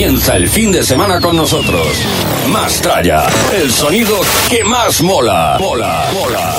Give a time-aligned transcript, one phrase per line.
[0.00, 1.86] Comienza el fin de semana con nosotros.
[2.48, 5.58] Mastraya, el sonido que más mola.
[5.60, 6.54] Mola, mola.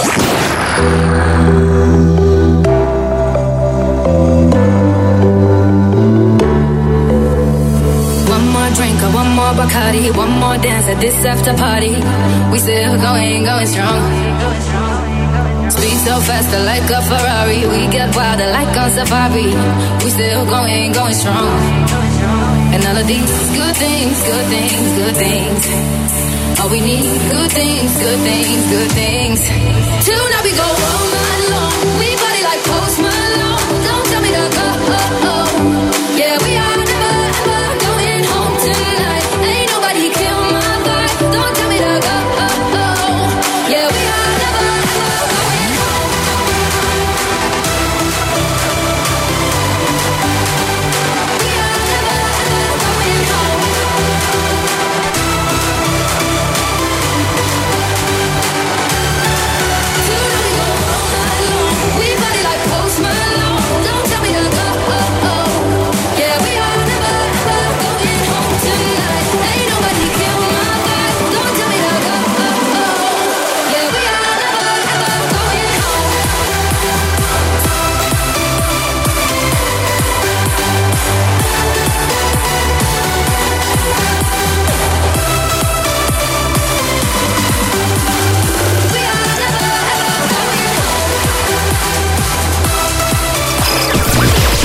[9.11, 11.95] One more Bacardi, one more dance at this after party.
[12.51, 14.01] We still going, going strong.
[15.71, 17.65] Speed so faster like a Ferrari.
[17.65, 19.47] We get wilder like on safari.
[20.03, 22.10] We still going, going strong.
[22.81, 25.61] And all of these good things, good things, good things.
[26.59, 29.39] All we need, good things, good things, good things.
[30.09, 31.77] Tonight we go all night long.
[32.01, 33.83] We party like Post Malone.
[33.85, 34.67] Don't tell me to go.
[34.97, 36.17] Oh, oh.
[36.17, 36.80] Yeah, we are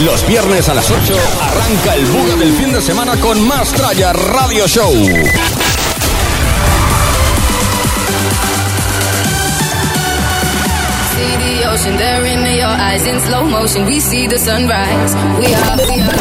[0.04, 4.68] Los viernes a las 8 arranca el buga del fin de semana con Mastraya Radio
[4.68, 4.92] Show.
[4.92, 5.06] See
[11.38, 11.94] the ocean
[12.26, 13.86] in your eyes in slow motion.
[13.86, 15.14] We see the sunrise.
[15.38, 16.16] We are, we are.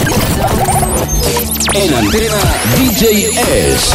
[1.73, 2.37] En antena
[2.77, 3.29] DJ
[3.73, 3.93] S.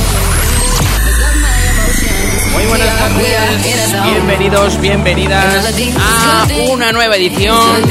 [2.52, 7.88] Muy buenas tardes, bienvenidos, bienvenidas a una nueva edición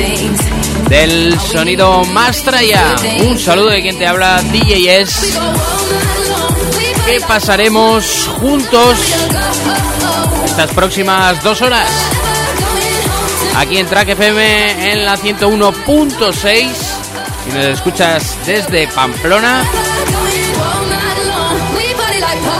[0.89, 2.95] del Sonido Mastraya.
[3.27, 5.39] Un saludo de quien te habla, DJ S,
[7.05, 8.97] que pasaremos juntos
[10.45, 11.89] estas próximas dos horas
[13.55, 16.69] aquí en Track FM en la 101.6.
[17.45, 19.63] Si nos escuchas desde Pamplona,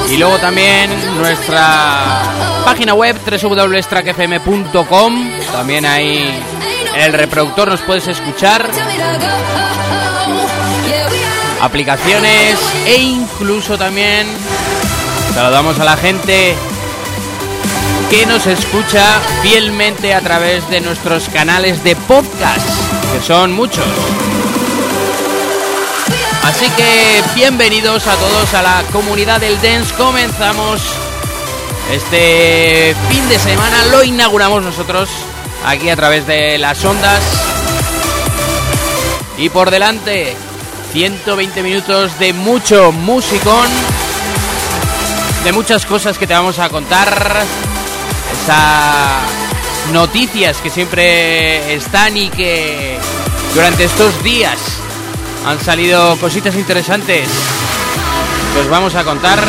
[0.09, 2.23] y luego también nuestra
[2.66, 5.31] página web www.trackfm.com.
[5.51, 6.41] También ahí
[6.94, 8.70] en el reproductor nos puedes escuchar.
[11.62, 14.28] Aplicaciones e incluso también
[15.34, 16.56] saludamos a la gente
[18.10, 22.68] que nos escucha fielmente a través de nuestros canales de podcast,
[23.14, 23.86] que son muchos.
[26.44, 29.94] Así que bienvenidos a todos a la comunidad del dance.
[29.96, 30.82] Comenzamos
[31.92, 35.09] este fin de semana, lo inauguramos nosotros
[35.66, 37.22] aquí a través de las ondas.
[39.38, 40.35] Y por delante,
[40.91, 43.67] 120 minutos de mucho musicón,
[45.44, 47.44] de muchas cosas que te vamos a contar,
[48.44, 52.97] esas noticias que siempre están y que
[53.53, 54.58] durante estos días
[55.46, 57.28] han salido cositas interesantes
[58.53, 59.40] que os vamos a contar.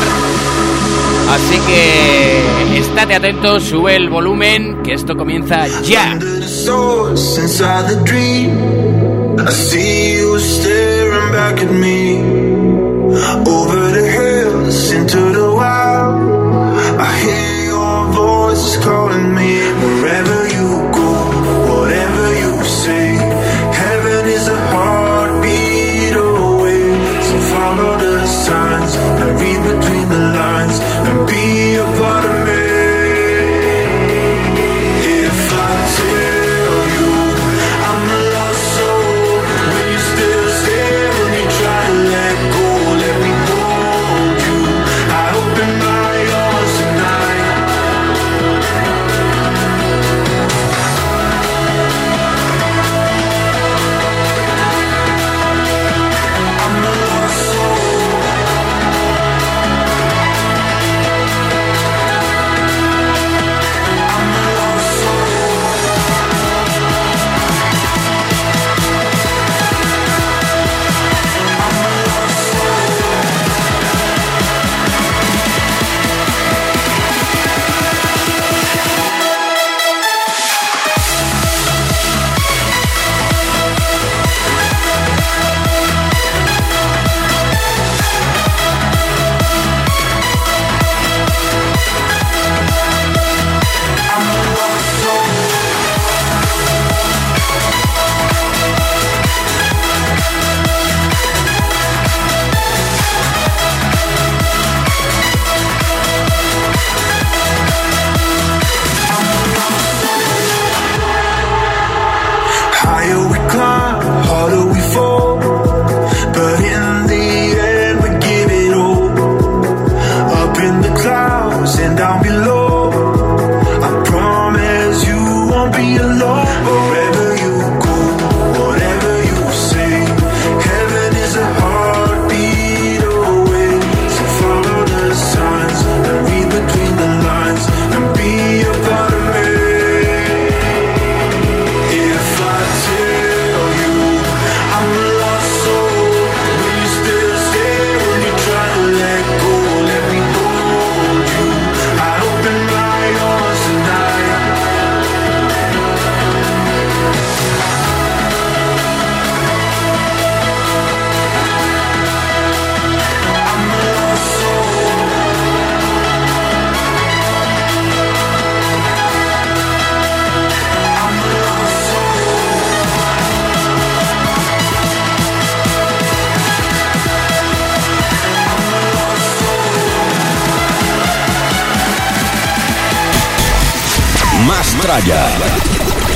[1.31, 6.19] Así que estate atento, sube el volumen, que esto comienza ya.
[13.33, 14.30] Under the
[31.11, 31.40] Be.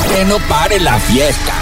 [0.09, 1.53] Que no pare la fiesta.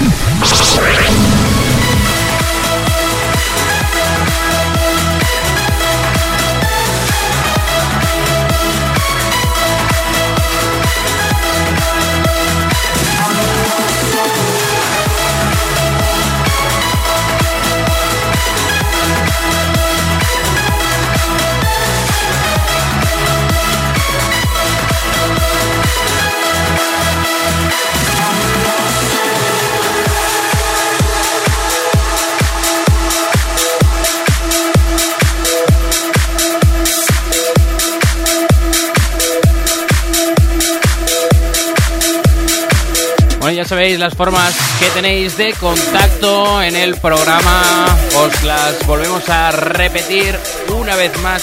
[43.82, 47.84] Sabéis las formas que tenéis de contacto en el programa.
[48.15, 51.43] Os las volvemos a repetir una vez más.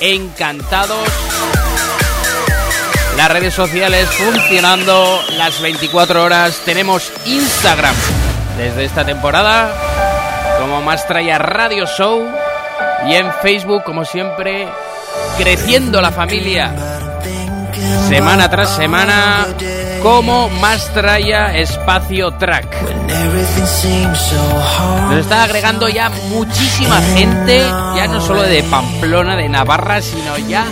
[0.00, 1.08] Encantados.
[3.16, 6.60] Las redes sociales funcionando las 24 horas.
[6.64, 7.94] Tenemos Instagram
[8.58, 9.72] desde esta temporada
[10.58, 12.26] como Mastraya Radio Show.
[13.06, 14.66] Y en Facebook, como siempre,
[15.38, 16.74] creciendo la familia
[18.08, 19.46] semana tras semana
[20.06, 22.80] como Mastraya Espacio Track.
[25.08, 30.64] Nos está agregando ya muchísima gente, ya no solo de Pamplona, de Navarra, sino ya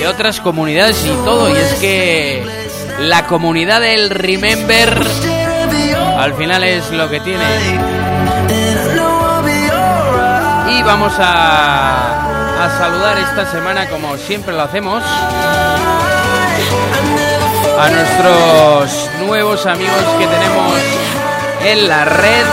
[0.00, 1.48] de otras comunidades y todo.
[1.48, 2.44] Y es que
[2.98, 5.00] la comunidad del Remember
[6.18, 7.44] al final es lo que tiene.
[10.76, 15.04] Y vamos a, a saludar esta semana como siempre lo hacemos
[17.78, 20.72] a nuestros nuevos amigos que tenemos
[21.64, 22.46] en la red.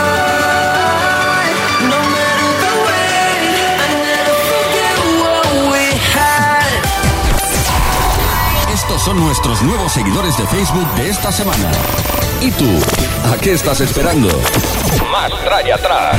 [8.72, 11.70] Estos son nuestros nuevos seguidores de Facebook de esta semana.
[12.40, 12.68] ¿Y tú?
[13.32, 14.28] ¿A qué estás esperando?
[15.10, 16.16] Más trae atrás.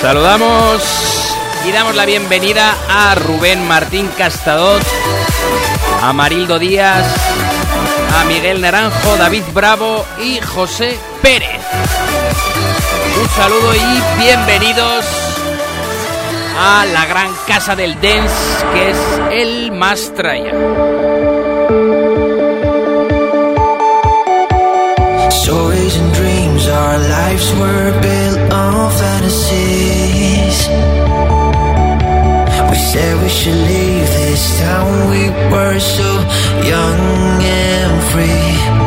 [0.00, 4.82] Saludamos y damos la bienvenida a Rubén Martín Castadot
[6.02, 7.06] a Marildo Díaz,
[8.18, 11.60] a Miguel Naranjo, David Bravo y José Pérez.
[13.20, 15.04] Un saludo y bienvenidos
[16.58, 18.34] a la gran casa del dance
[18.72, 18.98] que es
[19.32, 20.52] el Mastraya.
[25.30, 30.68] Stories and dreams, our lives were built on fantasies.
[32.92, 36.10] Said we should leave this town, we were so
[36.66, 38.79] young and free.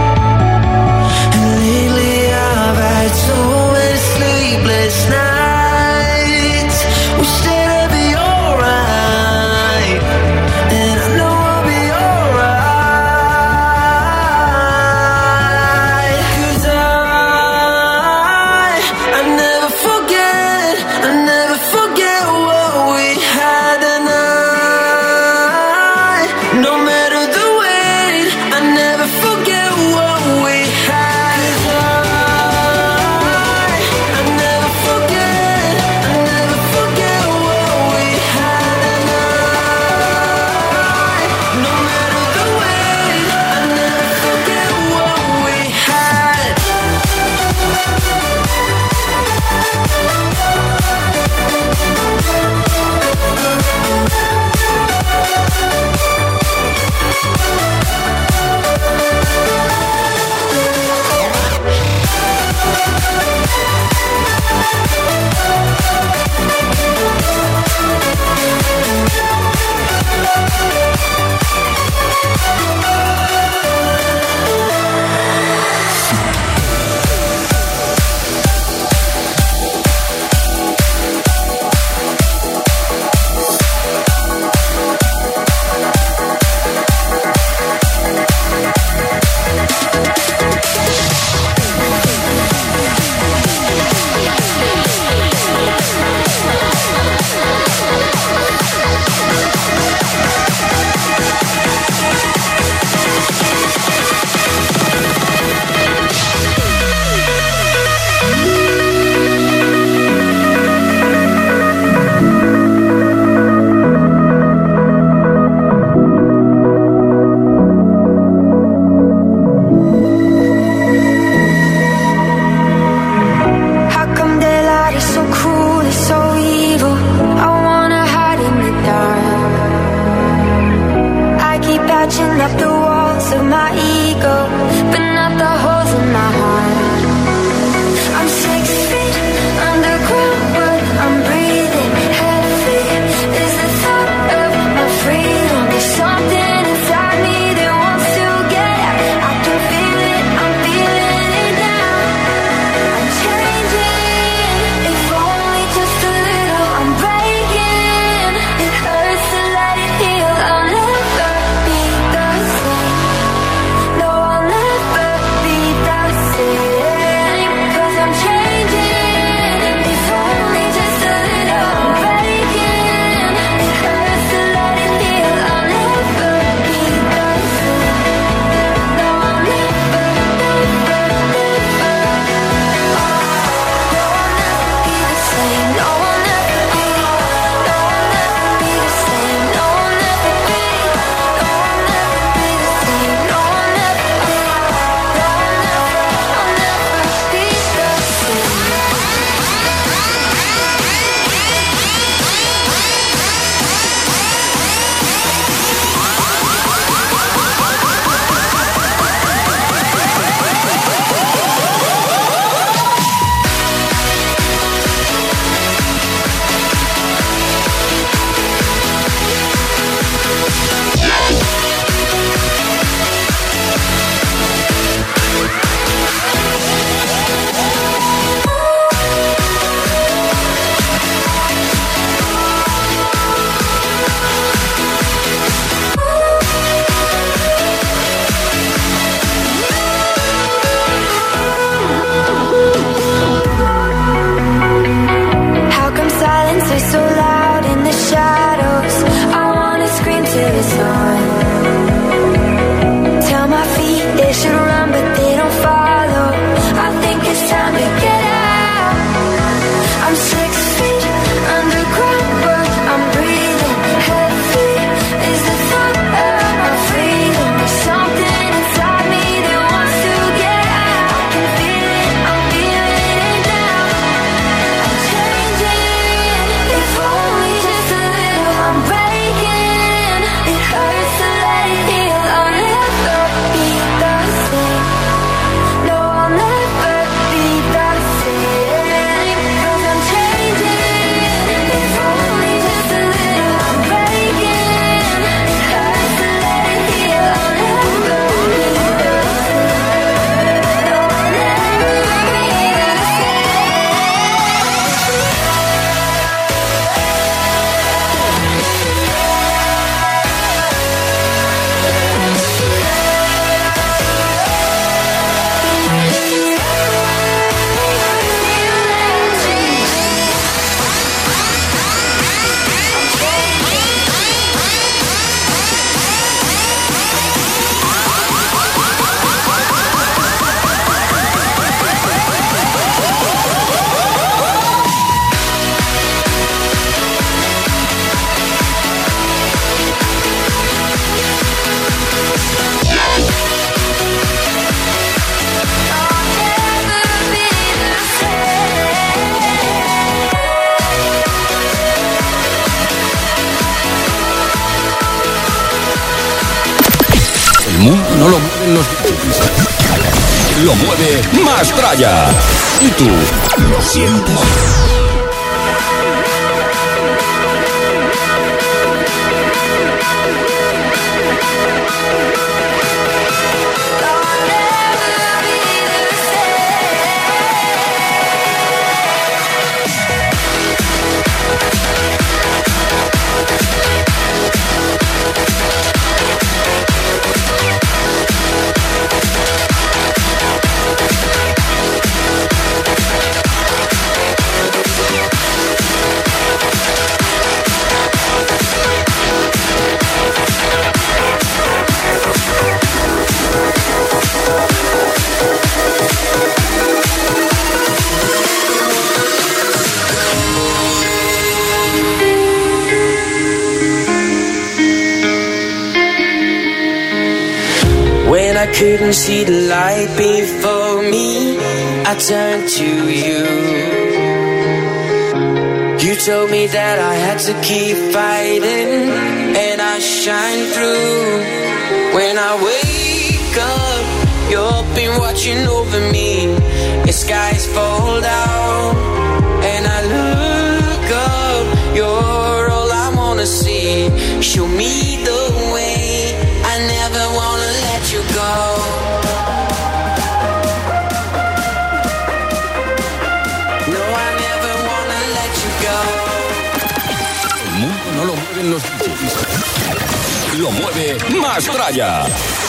[419.14, 419.63] see the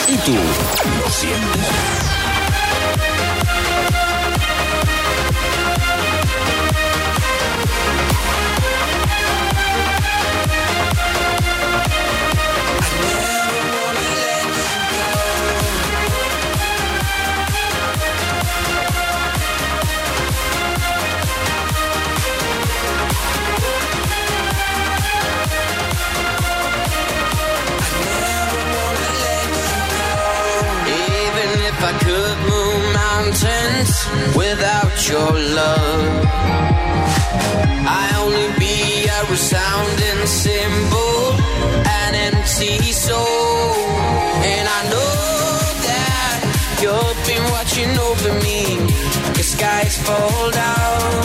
[0.07, 0.35] ¿Y tú?
[34.37, 36.25] without your love.
[37.87, 41.33] I only be a resounding symbol,
[42.03, 43.75] an empty soul.
[44.53, 45.15] And I know
[45.89, 46.39] that
[46.81, 48.79] you've been watching over me.
[49.35, 51.24] The skies fall down.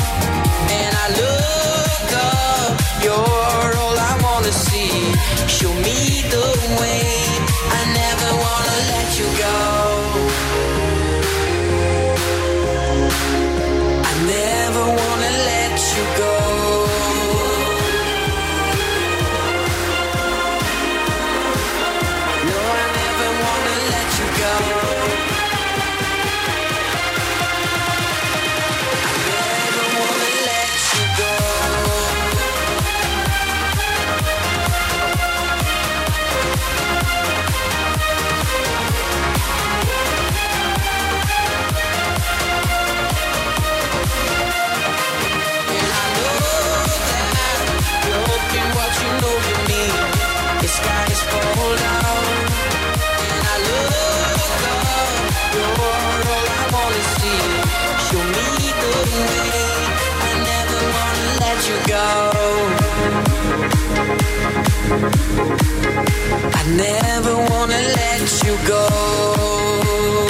[65.32, 70.29] I never wanna let you go.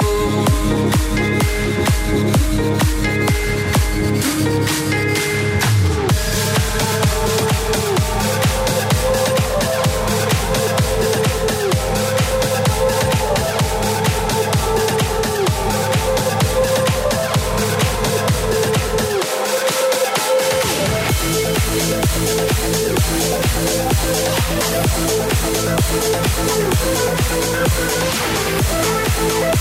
[25.90, 26.14] フフフ
[29.56, 29.59] フ。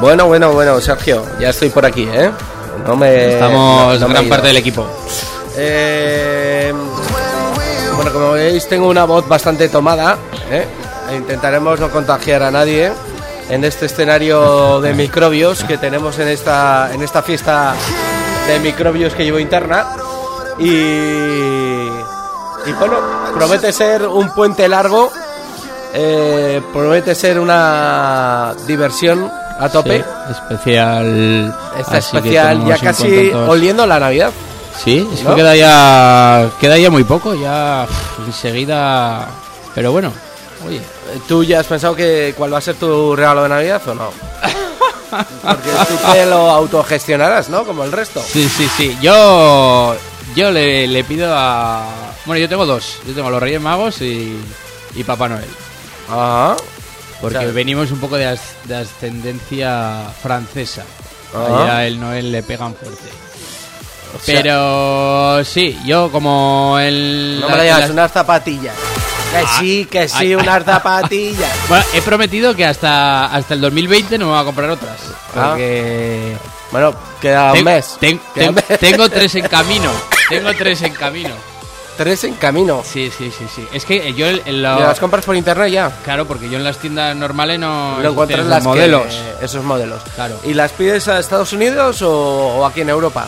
[0.00, 2.30] Bueno, bueno, bueno, Sergio, ya estoy por aquí, ¿eh?
[2.86, 3.34] No me.
[3.34, 4.86] Estamos no gran parte del equipo.
[5.56, 6.72] Eh,
[7.94, 10.18] bueno, como veis, tengo una voz bastante tomada.
[10.50, 10.66] ¿eh?
[11.10, 12.92] E Intentaremos no contagiar a nadie
[13.48, 17.74] en este escenario de microbios que tenemos en esta, en esta fiesta
[18.48, 19.86] de microbios que llevo interna.
[20.58, 22.96] Y, y bueno,
[23.34, 25.10] promete ser un puente largo.
[25.94, 29.98] eh, promete ser una diversión a tope.
[29.98, 31.54] Sí, especial.
[31.74, 34.32] Que especial ya casi oliendo la Navidad.
[34.82, 35.30] Sí, es ¿no?
[35.30, 39.26] que queda ya, queda ya muy poco, ya pff, enseguida.
[39.74, 40.12] Pero bueno,
[40.66, 40.80] oye,
[41.28, 44.10] ¿Tú ya has pensado que cuál va a ser tu regalo de Navidad o no?
[45.10, 47.64] Porque tú te lo autogestionarás, ¿no?
[47.64, 48.20] Como el resto.
[48.22, 48.98] sí, sí, sí.
[49.00, 49.96] Yo,
[50.34, 51.84] yo le, le pido a.
[52.24, 52.98] Bueno, yo tengo dos.
[53.06, 54.36] Yo tengo los Reyes Magos y,
[54.94, 55.48] y Papá Noel.
[56.10, 56.56] Ajá.
[57.20, 60.84] Porque venimos un poco de, as- de ascendencia francesa.
[61.34, 61.62] Ajá.
[61.64, 63.08] Allá el Noel le pegan fuerte.
[64.14, 67.38] O sea, Pero sí, yo como el.
[67.40, 68.74] no me digas, las- unas zapatillas.
[69.32, 70.34] Que Ah, sí, que sí, ay, ay.
[70.36, 71.50] unas zapatillas.
[71.68, 74.98] Bueno, he prometido que hasta, hasta el 2020 no me voy a comprar otras.
[75.34, 75.48] Ah.
[75.50, 76.36] Porque.
[76.70, 77.96] Bueno, queda un Ten- mes.
[78.00, 78.78] ten- Queda un ten- mes.
[78.80, 79.90] tengo tres en camino.
[80.28, 81.34] Tengo tres en camino.
[81.96, 82.82] Tres en camino.
[82.84, 83.64] Sí, sí, sí, sí.
[83.72, 85.90] Es que yo en ¿Y lo- las compras por internet ya?
[86.04, 88.12] Claro, porque yo en las tiendas normales no las
[88.62, 89.06] que- modelos.
[89.40, 90.02] esos modelos.
[90.14, 90.38] Claro.
[90.44, 93.26] ¿Y las pides a Estados Unidos o, o aquí en Europa?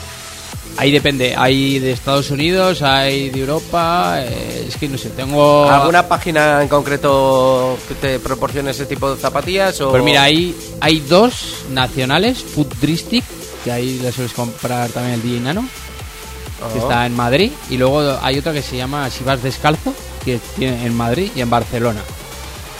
[0.76, 1.34] Ahí depende.
[1.36, 4.18] Hay de Estados Unidos, hay de Europa.
[4.22, 5.68] eh, es que no sé, tengo.
[5.68, 9.80] ¿Alguna página en concreto que te proporcione ese tipo de zapatillas?
[9.80, 9.90] O...
[9.90, 13.24] Pues mira, hay, hay dos nacionales, Futristic,
[13.64, 15.68] que ahí le sueles comprar también el DJ Nano,
[16.72, 17.52] que está en Madrid.
[17.70, 19.94] Y luego hay otra que se llama Si vas descalzo,
[20.24, 22.00] que tiene en Madrid y en Barcelona.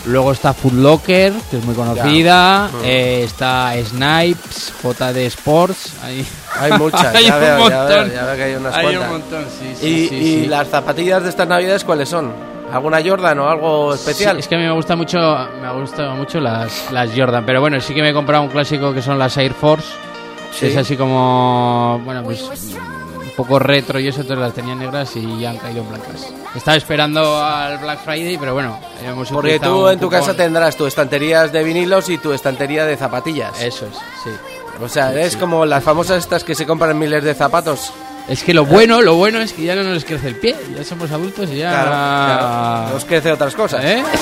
[0.07, 2.69] Luego está Foot Locker, que es muy conocida.
[2.73, 2.85] Mm.
[2.85, 5.93] eh, está Snipes, JD Sports.
[6.03, 6.25] Hay,
[6.59, 7.89] Hay muchas, hay ya un veo, ya montón.
[7.89, 9.05] veo, ya veo que hay unas Hay cuantas.
[9.05, 12.33] un montón, sí, sí, ¿Y, sí, y las zapatillas de estas navidades cuáles son?
[12.73, 14.37] ¿Alguna Jordan o algo especial?
[14.37, 15.19] Sí, es que a mí me gusta mucho,
[15.61, 18.95] me gustan mucho las, las Jordan, pero bueno, sí que me he comprado un clásico
[18.95, 19.89] que son las Air Force.
[20.53, 20.61] Sí.
[20.61, 22.43] que Es así como, bueno, pues
[23.39, 26.27] poco retro y eso, entonces las tenía negras y ya han caído en blancas.
[26.57, 30.87] Estaba esperando al Black Friday, pero bueno, hemos Porque tú en tu casa tendrás tu
[30.87, 33.63] estanterías de vinilos y tu estantería de zapatillas.
[33.63, 34.31] Eso es, sí.
[34.83, 37.93] o sea, es como las famosas estas que se compran miles de zapatos.
[38.27, 40.83] Es que lo bueno, lo bueno es que ya no nos crece el pie, ya
[40.83, 41.71] somos adultos y ya...
[41.71, 42.95] Claro, claro.
[42.95, 43.85] Nos crece otras cosas.
[43.85, 44.03] ¿Eh?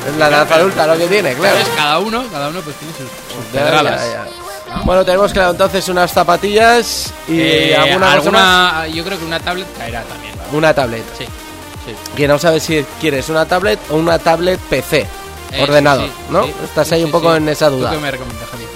[0.00, 1.56] Es la edad adulta lo que tiene, claro.
[1.56, 1.68] ¿Sabes?
[1.76, 4.39] Cada uno, cada uno pues tiene sus, sus ya, ya.
[4.84, 8.92] Bueno, tenemos claro entonces unas zapatillas y Eh, alguna, más?
[8.92, 10.34] yo creo que una tablet caerá también.
[10.50, 10.58] ¿no?
[10.58, 11.04] una tablet.
[11.18, 11.94] Sí, sí.
[12.16, 15.06] Que no sabes si quieres una tablet o una tablet PC.
[15.52, 16.44] Eh, ordenado, sí, sí, ¿no?
[16.44, 17.90] Estás ahí un poco en esa duda.
[17.90, 18.68] ¿Tú qué me recomiendas, Javier?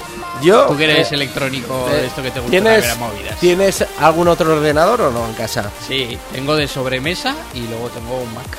[0.43, 3.39] Yo, Tú que eres eh, electrónico eh, de esto que te gusta ¿tienes, movidas.
[3.39, 5.71] ¿Tienes algún otro ordenador o no en casa?
[5.87, 8.59] Sí, tengo de sobremesa y luego tengo un Mac.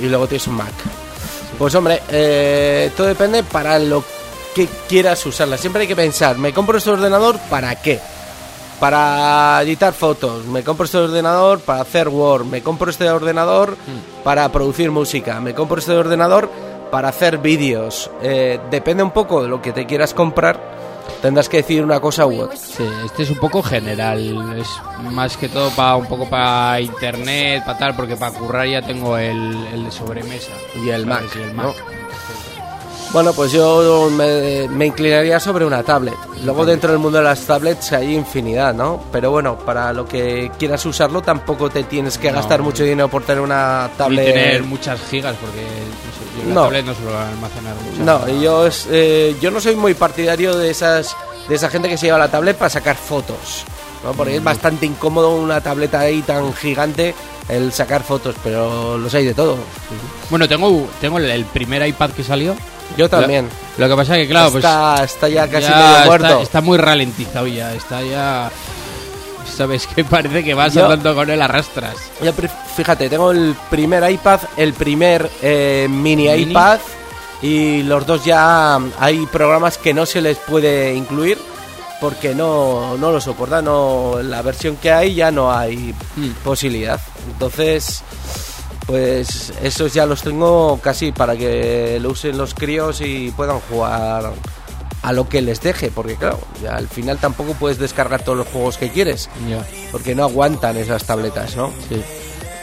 [0.00, 0.72] Y luego tienes un Mac.
[1.58, 4.06] Pues hombre, eh, todo depende para lo que
[4.88, 5.56] quieras usarla.
[5.58, 8.00] Siempre hay que pensar, ¿me compro este ordenador para qué?
[8.80, 14.22] Para editar fotos, me compro este ordenador para hacer Word, me compro este ordenador Hmm.
[14.22, 16.48] para producir música, me compro este ordenador
[16.92, 18.08] para hacer vídeos.
[18.22, 20.60] Eh, depende un poco de lo que te quieras comprar,
[21.20, 22.56] tendrás que decir una cosa u otra.
[22.56, 24.68] Sí, este es un poco general, es
[25.10, 29.18] más que todo para un poco para internet, para tal, porque para currar ya tengo
[29.18, 30.52] el, el de sobremesa.
[30.76, 31.24] Y el ¿sabes?
[31.24, 31.74] Mac, Y el ¿no?
[33.12, 36.14] Bueno, pues yo me, me inclinaría sobre una tablet.
[36.44, 39.02] Luego dentro del mundo de las tablets hay infinidad, ¿no?
[39.10, 42.36] Pero bueno, para lo que quieras usarlo tampoco te tienes que No.
[42.36, 44.26] gastar mucho dinero por tener una Y tablet.
[44.34, 46.62] tener muchas gigas, porque la No.
[46.64, 47.98] tablet no suelo almacenar muchas.
[48.04, 51.16] No, y yo, es- eh, yo no soy muy partidario de esas
[51.48, 53.64] de esa gente que se lleva la tablet para sacar fotos.
[54.04, 54.12] ¿no?
[54.12, 54.36] Porque Mm.
[54.36, 57.14] es bastante incómodo una tableta ahí tan gigante
[57.48, 59.56] el sacar fotos, pero los hay de todo.
[60.30, 62.54] Bueno, tengo, tengo el primer iPad que salió.
[62.96, 63.48] Yo también.
[63.76, 64.64] Lo, lo que pasa es que, claro, pues.
[64.64, 66.40] está, está ya casi ya medio muerto.
[66.42, 68.50] Está, muy ralentizado ya, está ya...
[69.56, 71.96] Sabes que parece que vas Yo- andando con él arrastras.
[72.22, 72.32] Yo
[72.76, 76.50] fíjate, tengo el primer iPad, el primer eh, mini, Mini.
[76.50, 76.78] iPad
[77.42, 81.38] y los dos ya hay programas que no se les puede incluir
[82.00, 86.30] porque no, no lo soportan, no, la versión que hay ya no hay Mm.
[86.44, 87.00] posibilidad.
[87.32, 88.02] Entonces,
[88.88, 94.32] pues esos ya los tengo casi para que lo usen los críos y puedan jugar
[95.02, 98.48] a lo que les deje, porque claro, ya al final tampoco puedes descargar todos los
[98.48, 99.28] juegos que quieres,
[99.92, 101.70] porque no aguantan esas tabletas, ¿no?
[101.90, 102.02] Sí.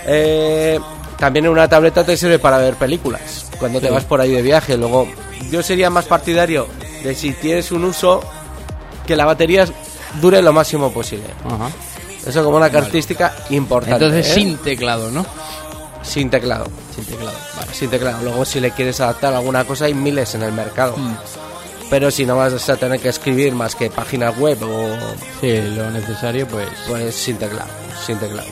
[0.08, 0.80] Eh,
[1.20, 4.78] también una tableta te sirve para ver películas, cuando te vas por ahí de viaje.
[4.78, 5.08] Luego,
[5.52, 6.68] yo sería más partidario
[7.04, 8.22] de si tienes un uso,
[9.06, 9.68] que la batería
[10.20, 11.28] dure lo máximo posible.
[11.46, 11.70] Ajá.
[12.26, 14.04] Eso como una característica importante.
[14.04, 14.34] Entonces ¿eh?
[14.34, 15.24] sin teclado, ¿no?
[16.06, 16.66] Sin teclado.
[16.96, 17.38] Sin teclado.
[17.58, 17.74] Vale.
[17.74, 18.24] Sin teclado.
[18.24, 20.96] Luego, si le quieres adaptar alguna cosa, hay miles en el mercado.
[20.98, 21.16] Mm.
[21.90, 24.90] Pero si no vas a tener que escribir más que páginas web o
[25.40, 26.68] Sí, lo necesario, pues.
[26.88, 27.70] pues sin teclado,
[28.06, 28.48] sin teclado.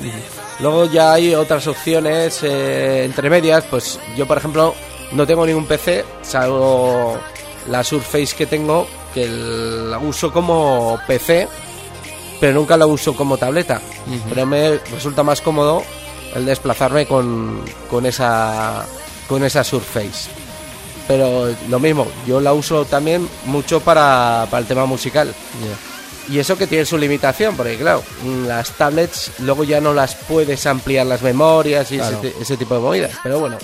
[0.60, 4.76] Luego ya hay otras opciones eh, entre medias, pues yo por ejemplo
[5.14, 7.18] no tengo ningún PC, salvo
[7.70, 11.48] la Surface que tengo, que la uso como PC,
[12.40, 13.82] pero nunca la uso como tableta.
[14.30, 15.82] Pero me resulta más cómodo
[16.36, 18.86] el desplazarme con, con esa
[19.28, 20.30] con esa Surface.
[21.08, 25.34] Pero lo mismo, yo la uso también mucho para, para el tema musical.
[26.30, 28.02] Y eso que tiene su limitación, porque claro,
[28.48, 32.20] las tablets luego ya no las puedes ampliar las memorias y Claro.
[32.24, 33.12] ese, ese tipo de movidas.
[33.22, 33.58] Pero bueno,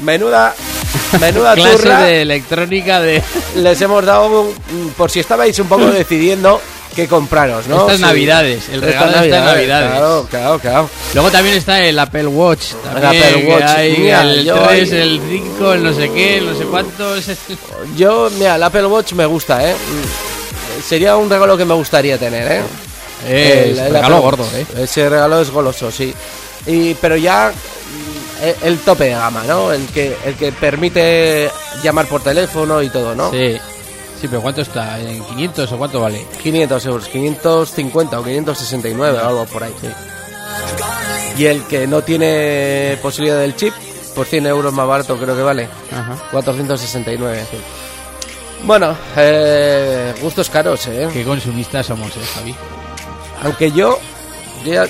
[0.00, 0.54] menuda,
[1.20, 3.22] menuda Clase turra de electrónica de.
[3.56, 6.60] les hemos dado mm, por si estabais un poco decidiendo
[6.94, 7.80] qué compraros, ¿no?
[7.82, 8.02] Estas Sí.
[8.02, 9.90] navidades, el Estas regalo está en navidades.
[9.90, 10.90] Claro, claro, claro.
[11.14, 12.72] Luego también está el Apple Watch.
[12.82, 13.62] También, Apple que Watch.
[13.64, 16.64] hay Mira, el yo 3, ahí- el 5, el no sé qué, el no sé
[16.64, 17.24] cuántos.
[17.96, 19.74] Yo, mira, el Apple Watch me gusta, ¿eh?
[20.86, 22.62] Sería un regalo que me gustaría tener, ¿eh?
[23.26, 24.46] Es El- el regalo Apple gordo.
[24.54, 24.66] ¿eh?
[24.82, 26.12] Ese regalo es goloso, sí.
[26.66, 29.72] Y, pero ya mm, el, el tope de gama, ¿no?
[29.72, 31.50] El que, el que permite
[31.82, 33.30] llamar por teléfono y todo, ¿no?
[33.30, 33.58] Sí.
[34.20, 34.98] Sí, pero ¿cuánto está?
[35.00, 36.24] ¿En 500 o cuánto vale?
[36.42, 39.74] 500 euros, 550 o 569 o algo por ahí.
[41.36, 43.74] Y el que no tiene posibilidad del chip,
[44.14, 45.68] por 100 euros más barato creo que vale.
[45.92, 46.16] Ajá.
[46.30, 47.44] 469.
[48.64, 51.08] Bueno, eh, gustos caros, ¿eh?
[51.12, 52.54] Qué consumistas somos, ¿eh, Javi?
[53.42, 53.98] Aunque yo,
[54.64, 54.86] yo ya-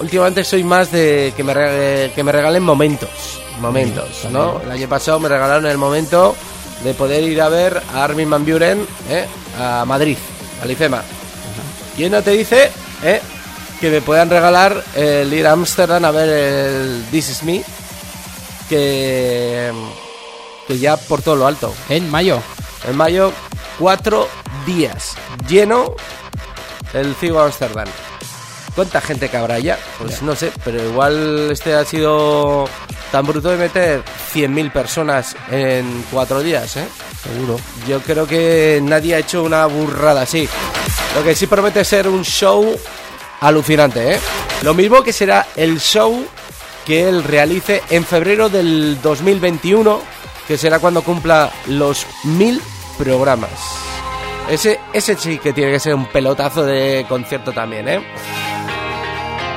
[0.00, 3.40] últimamente soy más de que me, regale- que me regalen momentos.
[3.60, 4.60] Momentos, ¿no?
[4.62, 6.36] El año pasado me regalaron el momento
[6.82, 9.26] de poder ir a ver a Armin Van Buren ¿eh?
[9.58, 10.18] a Madrid,
[10.62, 11.02] al IFEMA.
[11.96, 12.70] Y no te dice
[13.02, 13.20] ¿eh?
[13.80, 17.62] que me puedan regalar el ir a Ámsterdam a ver el This Is Me,
[18.68, 19.72] que,
[20.66, 21.74] que ya por todo lo alto.
[21.88, 22.42] En mayo.
[22.88, 23.32] En mayo,
[23.78, 24.28] cuatro
[24.66, 25.16] días.
[25.48, 25.94] Lleno
[26.92, 27.88] el Cigo Amsterdam.
[28.74, 29.78] ¿Cuánta gente cabrá ya?
[29.98, 32.68] Pues no sé, pero igual este ha sido
[33.12, 34.02] tan bruto de meter
[34.34, 36.86] 100.000 personas en cuatro días, ¿eh?
[37.22, 37.56] Seguro.
[37.86, 40.48] Yo creo que nadie ha hecho una burrada así.
[41.14, 42.76] Lo que sí promete ser un show
[43.40, 44.20] alucinante, ¿eh?
[44.62, 46.26] Lo mismo que será el show
[46.84, 50.00] que él realice en febrero del 2021,
[50.48, 52.60] que será cuando cumpla los mil
[52.98, 53.50] programas.
[54.50, 58.02] Ese, ese sí que tiene que ser un pelotazo de concierto también, ¿eh?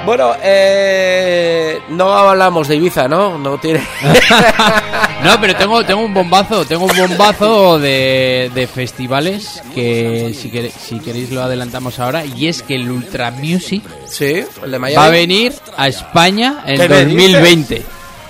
[0.07, 3.37] Bueno, eh, no hablamos de Ibiza, ¿no?
[3.37, 3.85] No tiene...
[5.23, 10.99] No, pero tengo, tengo un bombazo, tengo un bombazo de, de festivales que si, si
[10.99, 14.95] queréis lo adelantamos ahora y es que el Ultra Music sí, el de Miami.
[14.95, 17.83] va a venir a España en ¿Qué me 2020.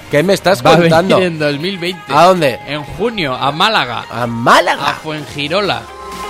[0.10, 1.18] ¿Qué me estás Va a contando?
[1.18, 2.02] venir en 2020.
[2.08, 2.58] ¿A dónde?
[2.66, 4.98] En junio, a Málaga, A a Málaga.
[5.04, 5.82] Fuengirola.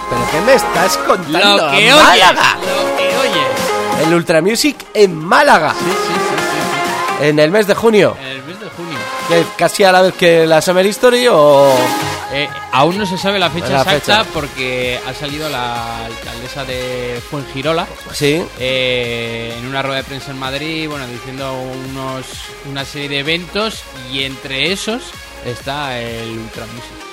[0.10, 1.58] ¿Pero qué me estás contando?
[1.68, 2.58] Lo que ¡A Málaga!
[2.58, 3.07] lo que oyes.
[4.06, 5.72] El Ultra Music en Málaga.
[5.74, 6.14] Sí, sí,
[7.20, 8.16] sí, En el mes de junio.
[8.20, 8.98] En el mes de junio.
[9.28, 11.74] ¿Qué, ¿Casi a la vez que la Summer History o...?
[12.34, 14.26] Eh, aún no se sabe la fecha La exacta fecha.
[14.34, 18.44] porque ha salido la alcaldesa de Fuengirola Sí.
[18.60, 21.54] eh, en una rueda de prensa en Madrid, bueno, diciendo
[21.90, 22.26] unos,
[22.70, 23.82] una serie de eventos
[24.12, 25.04] y entre esos
[25.46, 27.07] está el Ultra Music.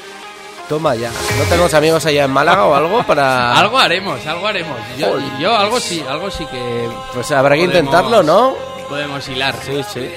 [0.68, 1.10] Toma ya.
[1.10, 3.52] ¿No tenemos amigos allá en Málaga o algo para...?
[3.58, 4.78] Algo haremos, algo haremos.
[4.98, 8.54] Yo, yo algo sí, algo sí que Pues habrá que Podemos- intentarlo, ¿no?
[8.88, 9.54] podemos hilar.
[9.64, 10.10] Sí, sí.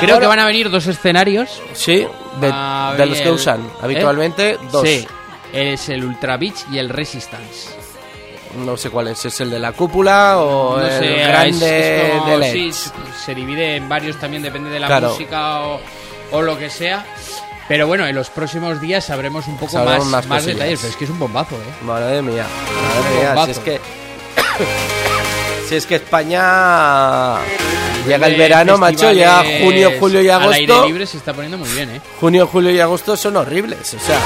[0.00, 1.60] Creo que van a venir dos escenarios.
[1.74, 2.06] Sí,
[2.40, 4.58] de, los que usan habitualmente, ¿Eh?
[4.70, 4.82] dos.
[4.86, 5.06] Sí,
[5.52, 7.70] es el Ultra Beach y el Resistance.
[8.64, 9.24] No sé cuál es.
[9.24, 12.52] ¿Es el de la cúpula o No el sé, grande es- es como- de LED?
[12.52, 12.72] sí,
[13.24, 15.10] se divide en varios también, depende de la Claro.
[15.10, 15.80] música o,
[16.32, 17.04] o lo que sea.
[17.68, 20.80] Pero bueno, en los próximos días sabremos un poco Sabremos más, más más detalles.
[20.80, 21.84] Pero es que es un bombazo, ¿eh?
[21.84, 22.46] Madre mía.
[22.94, 23.44] Madre mía.
[23.44, 23.80] Si es que...
[25.68, 27.36] si es que España...
[28.06, 30.86] Llega el verano, macho, ya junio, julio y Al aire agosto.
[30.86, 32.00] libre se está poniendo muy bien, ¿eh?
[32.18, 33.92] Junio, julio y agosto son horribles.
[33.92, 34.18] O sea,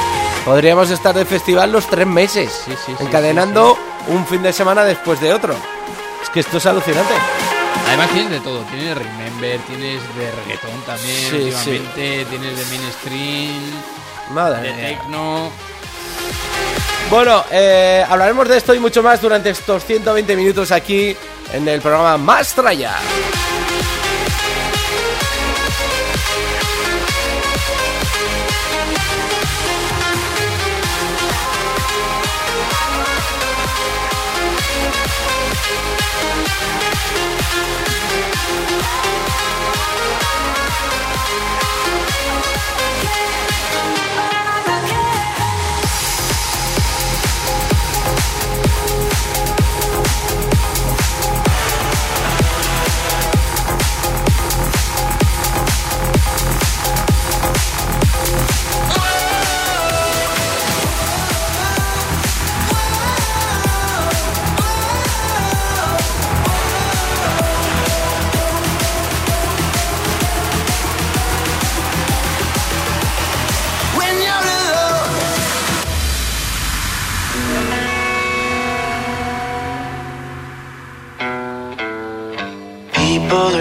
[0.44, 3.76] podríamos estar de festival los tres meses, Sí, sí, sí, encadenando
[4.08, 5.56] un fin de semana después de otro.
[6.22, 7.14] Es que esto es alucinante.
[7.86, 12.64] Además tienes de todo, tienes de Remember, tienes de reggaetón también Sí, últimamente, tienes de
[12.76, 13.62] mainstream,
[14.30, 14.88] Madre de mía.
[14.98, 15.50] techno.
[17.10, 21.14] Bueno, eh, hablaremos de esto y mucho más durante estos 120 minutos aquí
[21.52, 22.94] en el programa Más Traya.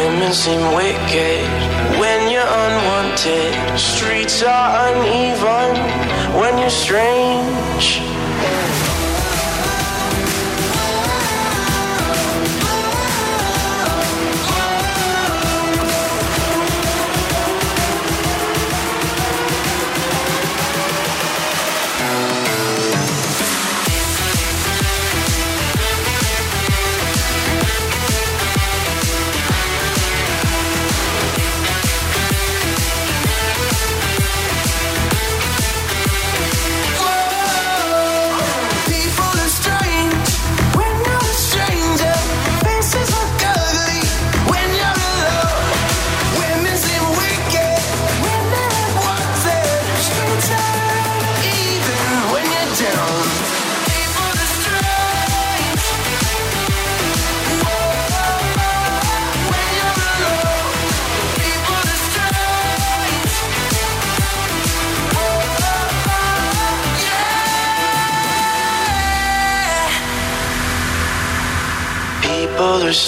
[0.00, 1.44] Women seem wicked
[2.00, 3.78] when you're unwanted.
[3.78, 5.76] Streets are uneven
[6.40, 8.09] when you're strange.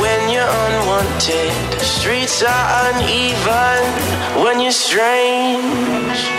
[0.00, 1.80] when you're unwanted.
[1.80, 6.37] Streets are uneven when you're strange.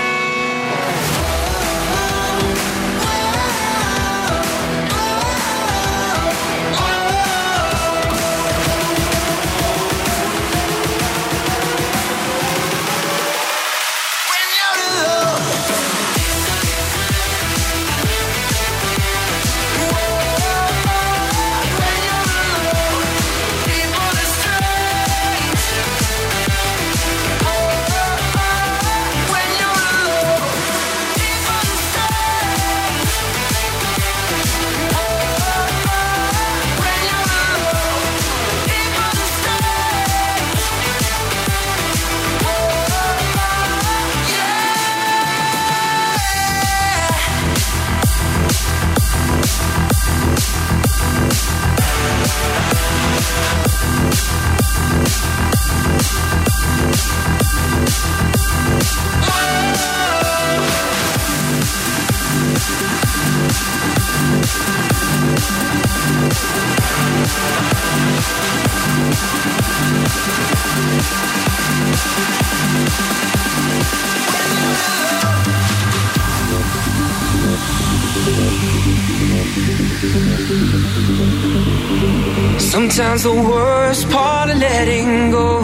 [82.99, 85.61] Sometimes the worst part of letting go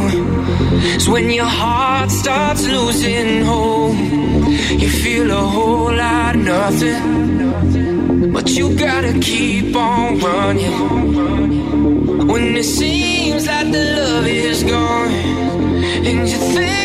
[0.96, 3.98] is when your heart starts losing hope.
[4.82, 12.26] You feel a whole lot of nothing, but you gotta keep on running.
[12.26, 15.12] When it seems like the love is gone
[16.06, 16.85] love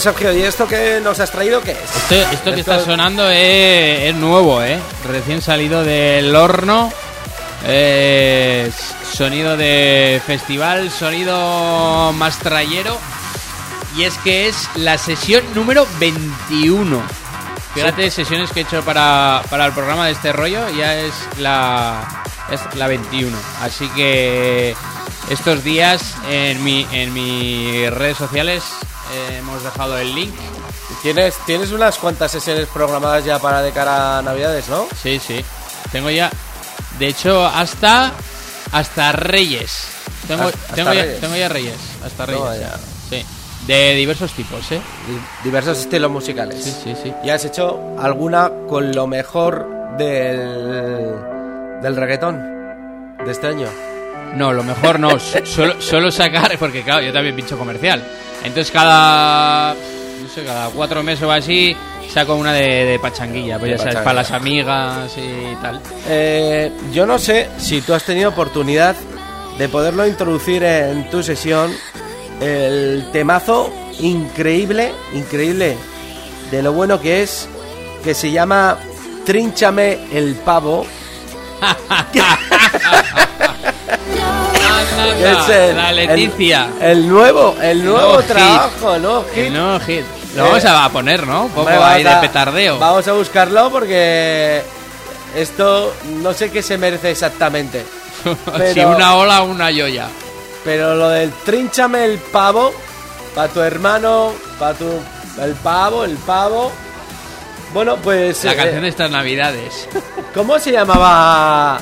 [0.00, 1.96] Sergio, ¿y esto que nos has traído qué es?
[1.96, 4.80] Esto, esto que está sonando es, es nuevo, ¿eh?
[5.06, 6.90] Recién salido del horno.
[7.66, 8.72] Eh,
[9.12, 12.96] sonido de festival, sonido mastrayero.
[13.94, 17.02] Y es que es la sesión número 21.
[17.74, 22.22] Fíjate, sesiones que he hecho para, para el programa de este rollo, ya es la,
[22.50, 23.36] es la 21.
[23.60, 24.74] Así que
[25.28, 28.64] estos días en, mi, en mis redes sociales
[29.12, 30.34] eh, hemos dejado el link.
[31.02, 34.86] ¿Tienes, tienes unas cuantas sesiones programadas ya para de cara a Navidades, ¿no?
[35.02, 35.44] Sí, sí.
[35.92, 36.30] Tengo ya.
[36.98, 38.12] De hecho, hasta.
[38.72, 39.84] Hasta Reyes.
[40.28, 41.20] Tengo, Hasta tengo, ya, Reyes.
[41.20, 41.76] tengo ya Reyes.
[42.04, 42.60] Hasta Reyes.
[42.60, 42.76] Ya.
[43.08, 43.24] Sí.
[43.66, 44.80] De diversos tipos, ¿eh?
[45.08, 46.62] Di- Diversos estilos musicales.
[46.62, 47.12] Sí, sí, sí.
[47.24, 49.66] ¿Y has hecho alguna con lo mejor
[49.98, 51.14] del,
[51.82, 52.36] del reggaetón
[53.24, 53.68] de este año?
[54.34, 55.18] No, lo mejor no.
[55.18, 56.56] Suelo sacar.
[56.58, 58.02] Porque, claro, yo también pincho comercial.
[58.44, 59.74] Entonces, cada.
[59.74, 61.76] No sé, cada cuatro meses o así.
[62.12, 63.58] Saco una de, de pachanguilla.
[63.58, 64.04] Pues De ya sabes, pachanguilla.
[64.04, 65.80] para las amigas y tal.
[66.08, 68.96] Eh, yo no sé si tú has tenido oportunidad
[69.58, 71.72] de poderlo introducir en tu sesión.
[72.40, 75.76] El temazo increíble, increíble
[76.50, 77.48] de lo bueno que es,
[78.02, 78.78] que se llama
[79.26, 80.86] Trínchame el pavo.
[85.08, 86.68] es el- la Leticia.
[86.80, 89.44] El, el nuevo, el nuevo trabajo, nuevo hit.
[89.44, 90.04] El nuevo hit.
[90.36, 91.44] Lo vamos Eh, a poner, ¿no?
[91.44, 92.78] Un poco ahí vamos de petardeo.
[92.78, 94.62] Vamos a buscarlo porque
[95.34, 95.92] esto
[96.22, 97.84] no sé qué se merece exactamente.
[98.74, 100.08] Si una ola o una yoya.
[100.64, 102.72] Pero lo del trínchame el pavo,
[103.34, 104.86] para tu hermano, para tu.
[105.42, 106.70] El pavo, el pavo.
[107.72, 108.44] Bueno, pues.
[108.44, 109.88] La eh, canción de estas navidades.
[110.34, 111.80] ¿Cómo se llamaba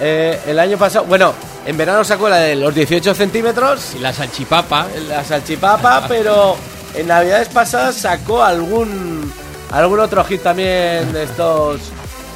[0.00, 1.06] eh, el año pasado?
[1.06, 1.32] Bueno,
[1.66, 4.86] en verano sacó la de los 18 centímetros, Y la salchipapa.
[5.08, 6.56] la salchipapa, pero
[6.94, 9.32] en navidades pasadas sacó algún.
[9.70, 11.80] algún otro hit también de estos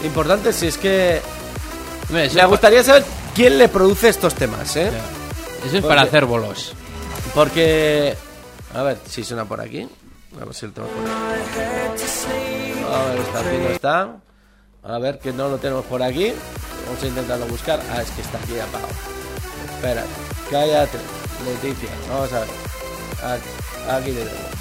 [0.05, 0.57] importantes.
[0.57, 1.21] Si es que.
[2.09, 3.05] Hombre, Me gustaría saber
[3.35, 4.89] quién le produce estos temas, ¿eh?
[4.89, 4.97] Eso
[5.67, 6.75] es Porque- para hacer bolos.
[7.35, 8.15] Porque.
[8.75, 9.89] A ver si suena por aquí.
[10.41, 11.11] A ver si lo tengo por aquí.
[12.93, 14.17] A ver, está aquí, no está.
[14.83, 16.33] A ver, que no lo tenemos por aquí.
[16.87, 17.81] Vamos a intentarlo buscar.
[17.91, 18.93] Ah, es que está aquí apagado.
[19.75, 20.09] Espérate,
[20.51, 20.99] cállate,
[21.45, 21.91] Leticia.
[22.09, 22.49] Vamos a ver.
[23.23, 23.49] Aquí,
[23.91, 24.55] aquí te tengo.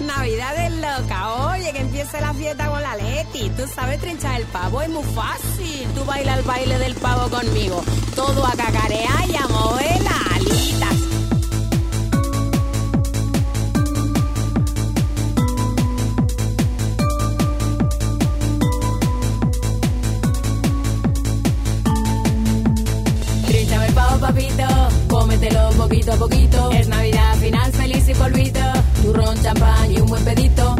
[0.00, 3.50] Navidad es loca, oye, que empiece la fiesta con la Leti.
[3.50, 5.86] Tú sabes trinchar el pavo, es muy fácil.
[5.94, 7.84] Tú baila el baile del pavo conmigo.
[8.16, 11.01] Todo a cacarear y a mover las alitas.
[24.32, 24.66] Papito,
[25.08, 26.70] cómetelo poquito a poquito.
[26.72, 28.60] Es Navidad, final feliz y polvito.
[29.02, 30.76] Turrón, champán y un buen pedito.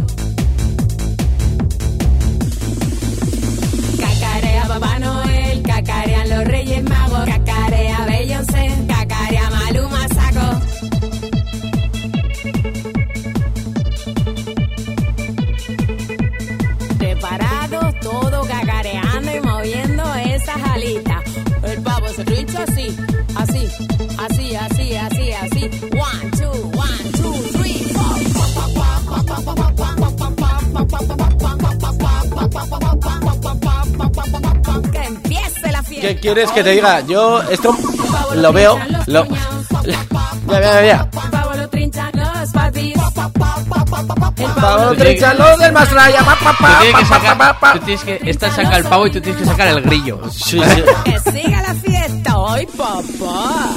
[3.98, 10.60] Cacarea Papá Noel, cacarean los Reyes Magos, cacarea Beyoncé, cacarea Maluma Saco.
[16.98, 21.22] Preparados, todo cacareando y moviendo esas alitas.
[21.62, 22.81] El pavo se trincha así,
[24.24, 25.70] así, así, así, así.
[25.92, 28.18] One, two, one, two, three, four.
[34.92, 36.08] Que empiece la fiesta.
[36.08, 37.00] ¿Qué quieres que te diga?
[37.00, 37.76] Yo esto
[38.34, 38.78] lo veo.
[39.06, 39.26] Lo...
[40.48, 41.10] Ya, ya, ya.
[44.60, 46.22] Pavo trinchalo del Mastraya.
[46.24, 47.58] Pa, pa, pa, tienes que sacar.
[47.72, 48.20] Tú tienes que.
[48.30, 50.20] Esta saca el pavo y tú tienes que sacar el grillo.
[50.30, 50.82] Sí, sí.
[51.04, 53.70] Que siga la fiesta hoy, papá.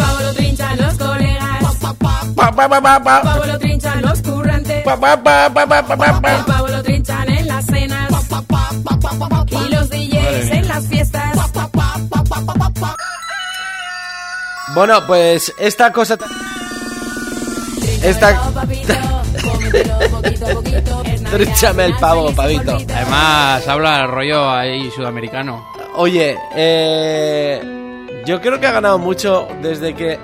[0.00, 1.64] Pavo lo trinchan los colegas.
[2.36, 3.22] Pa, pa, pa, pa, El pa.
[3.22, 4.84] pavo lo trinchan los currantes.
[4.84, 6.44] Pa, pa, pa, pa, pa, pa, pa, El pa.
[6.46, 8.10] pavo lo trinchan en las cenas.
[9.50, 11.36] Y los DJs en las fiestas.
[14.74, 16.16] Bueno, pues esta cosa.
[18.02, 18.40] Esta.
[21.30, 22.76] Trinchame el pavo, pavito.
[22.94, 25.64] Además, habla el rollo ahí sudamericano.
[25.96, 27.79] Oye, eh,
[28.26, 30.18] yo creo que ha ganado mucho desde que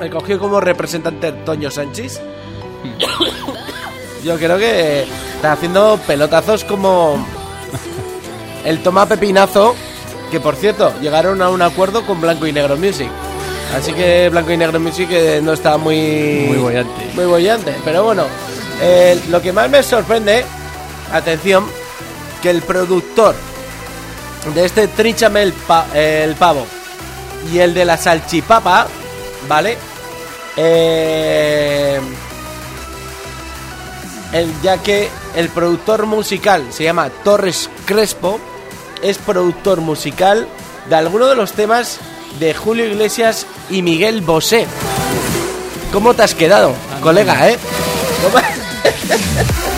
[0.00, 2.20] me cogió como representante Toño Sánchez.
[4.24, 5.02] Yo creo que
[5.36, 7.24] está haciendo pelotazos como
[8.64, 9.74] el toma pepinazo,
[10.30, 13.08] que por cierto llegaron a un acuerdo con Blanco y Negro Music.
[13.76, 17.10] Así que Blanco y Negro Music eh, no está muy Muy bollante.
[17.14, 17.74] muy bollante.
[17.84, 18.24] Pero bueno,
[18.80, 20.44] eh, lo que más me sorprende,
[21.12, 21.64] atención,
[22.42, 23.34] que el productor
[24.54, 26.66] de este Trinchame el, pa- el pavo
[27.52, 28.86] y el de la salchipapa,
[29.48, 29.76] ¿vale?
[30.56, 32.00] Eh,
[34.32, 38.40] el, ya que el productor musical se llama Torres Crespo,
[39.02, 40.48] es productor musical
[40.88, 41.98] de algunos de los temas
[42.38, 44.66] de Julio Iglesias y Miguel Bosé.
[45.92, 47.58] ¿Cómo te has quedado, colega, eh?
[48.22, 48.44] ¿Cómo-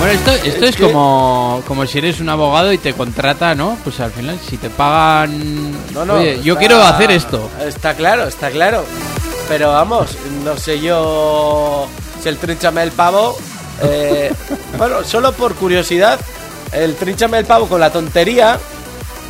[0.00, 3.76] Bueno, esto, esto es como, como si eres un abogado y te contrata, ¿no?
[3.84, 5.72] Pues al final, si te pagan...
[5.92, 7.50] No, no, Oye, yo quiero hacer esto.
[7.66, 8.82] Está claro, está claro.
[9.46, 11.86] Pero vamos, no sé yo
[12.22, 13.36] si el trinchame el pavo.
[13.82, 14.32] eh,
[14.78, 16.18] bueno, solo por curiosidad,
[16.72, 18.58] el trinchame el pavo con la tontería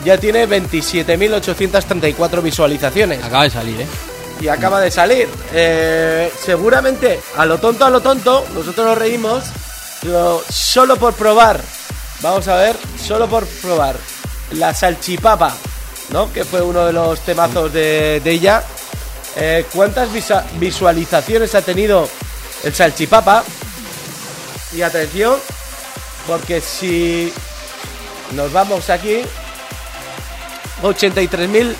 [0.04, 3.86] ya tiene 27.834 visualizaciones Acaba de salir, ¿eh?
[4.40, 5.28] y acaba de salir.
[5.52, 9.44] Eh, seguramente, a lo tonto, a lo tonto, nosotros nos reímos,
[10.02, 11.60] pero solo por probar,
[12.20, 13.96] vamos a ver, solo por probar
[14.52, 15.54] la salchipapa,
[16.10, 16.32] ¿no?
[16.32, 18.64] Que fue uno de los temazos de, ella.
[19.36, 20.08] Eh, ¿Cuántas
[20.58, 22.08] visualizaciones ha tenido
[22.64, 23.44] el salchipapa?
[24.72, 25.36] Y atención,
[26.26, 27.32] porque si
[28.32, 29.22] nos vamos aquí,
[30.82, 31.74] 83.000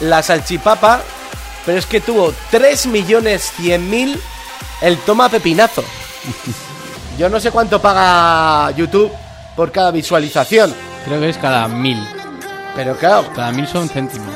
[0.00, 1.02] la salchipapa,
[1.64, 4.20] pero es que tuvo 3.100.000
[4.82, 5.84] el toma pepinazo.
[7.18, 9.10] Yo no sé cuánto paga YouTube
[9.56, 11.98] por cada visualización, Creo que es cada mil.
[12.74, 14.34] pero claro, Cada mil son céntimos.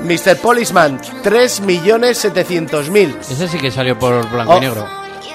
[0.00, 0.36] Mr.
[0.36, 3.16] Policeman, 3.700.000.
[3.20, 4.58] Ese sí que salió por blanco Oh.
[4.58, 4.86] y negro.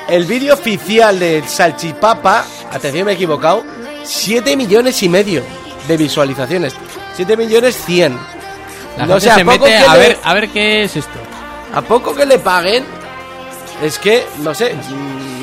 [0.07, 3.63] El vídeo oficial de Salchipapa, atención, me he equivocado,
[4.03, 5.43] 7 millones y medio
[5.87, 6.73] de visualizaciones.
[7.15, 8.17] 7 millones 100.
[8.97, 11.19] La No gente sé, ¿a se mete a le- ver, a ver qué es esto.
[11.73, 12.83] A poco que le paguen,
[13.81, 14.75] es que, no sé,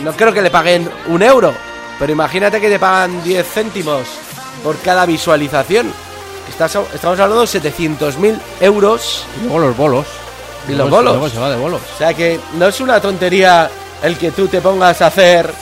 [0.01, 1.53] no creo que le paguen un euro,
[1.99, 4.03] pero imagínate que te pagan 10 céntimos
[4.65, 5.93] por cada visualización.
[6.49, 10.07] Estás- estamos hablando de 700.000 euros Y luego los bolos.
[10.69, 11.13] y Luego los bolos.
[11.15, 11.81] Luego se va de bolos.
[11.95, 13.71] O sea que no es una tontería
[14.03, 15.53] el que tú te pongas a hacer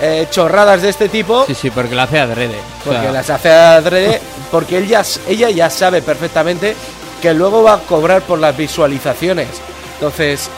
[0.00, 2.58] eh, chorradas de este tipo, Sí, sí, porque la hace adrede.
[2.80, 4.20] O porque sea, las hace adrede,
[4.50, 6.74] porque él ya- ella ya sabe perfectamente
[7.22, 9.48] que luego va a cobrar por las visualizaciones.
[9.94, 10.50] Entonces,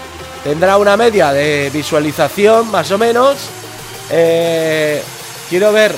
[0.47, 3.37] tendrá una media de visualización más o menos.
[4.11, 5.03] Eh,
[5.51, 5.93] quiero ver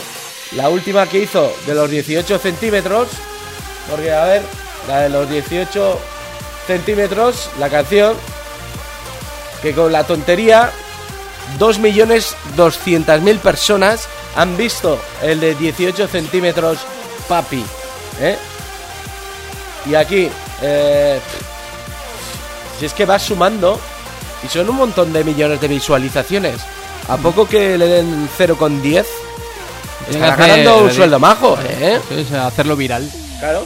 [0.53, 3.09] la última que hizo de los 18 centímetros,
[3.91, 4.43] porque a ver,
[4.89, 6.01] la de los 18
[6.67, 8.17] centímetros, la canción,
[9.61, 10.71] que con la tontería
[11.59, 16.79] 2.200.000 personas han visto el de 18 centímetros
[17.29, 17.63] papi.
[18.19, 18.39] ¿eh?
[19.85, 20.31] Y aquí,
[20.63, 21.21] eh,
[22.79, 23.79] si es que va sumando,
[24.43, 26.61] y son un montón de millones de visualizaciones,
[27.09, 28.81] ¿a poco que le den 0,10?
[28.81, 29.05] tiene
[30.25, 32.01] que Estará ganando un sueldo majo, ¿eh?
[32.11, 33.09] Es hacerlo viral.
[33.39, 33.65] Claro.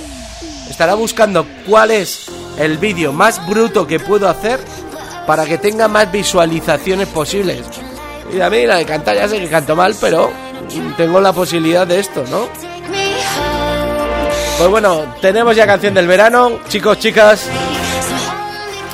[0.69, 2.27] Estará buscando cuál es
[2.59, 4.61] el vídeo más bruto que puedo hacer
[5.27, 7.61] para que tenga más visualizaciones posibles.
[8.33, 10.31] Y a mí la de cantar ya sé que canto mal, pero
[10.97, 12.49] tengo la posibilidad de esto, ¿no?
[14.59, 17.47] Pues bueno, tenemos ya canción del verano, chicos, chicas.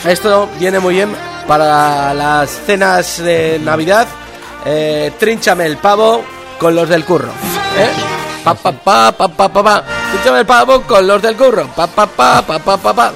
[0.04, 4.06] Esto viene muy bien para las cenas de Navidad.
[4.64, 6.22] Eh, trínchame el pavo
[6.58, 7.28] con los del curro.
[7.28, 7.88] ¿eh?
[8.44, 9.84] Pa, pa, pa, pa, pa, pa, pa.
[10.12, 11.66] Trínchame el pavo con los del curro.
[11.74, 13.12] Pa, pa, pa, pa, pa, pa, pa.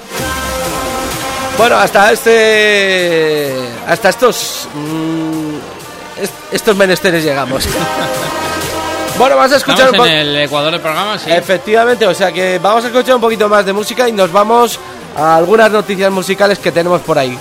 [1.59, 3.55] Bueno, hasta este.
[3.87, 4.67] Hasta estos.
[4.75, 7.65] mm, est- estos menesteres llegamos.
[9.19, 11.31] bueno, vamos a escuchar Estamos un en po- el Ecuador del programa, sí.
[11.31, 14.79] Efectivamente, o sea que vamos a escuchar un poquito más de música y nos vamos
[15.17, 17.37] a algunas noticias musicales que tenemos por ahí.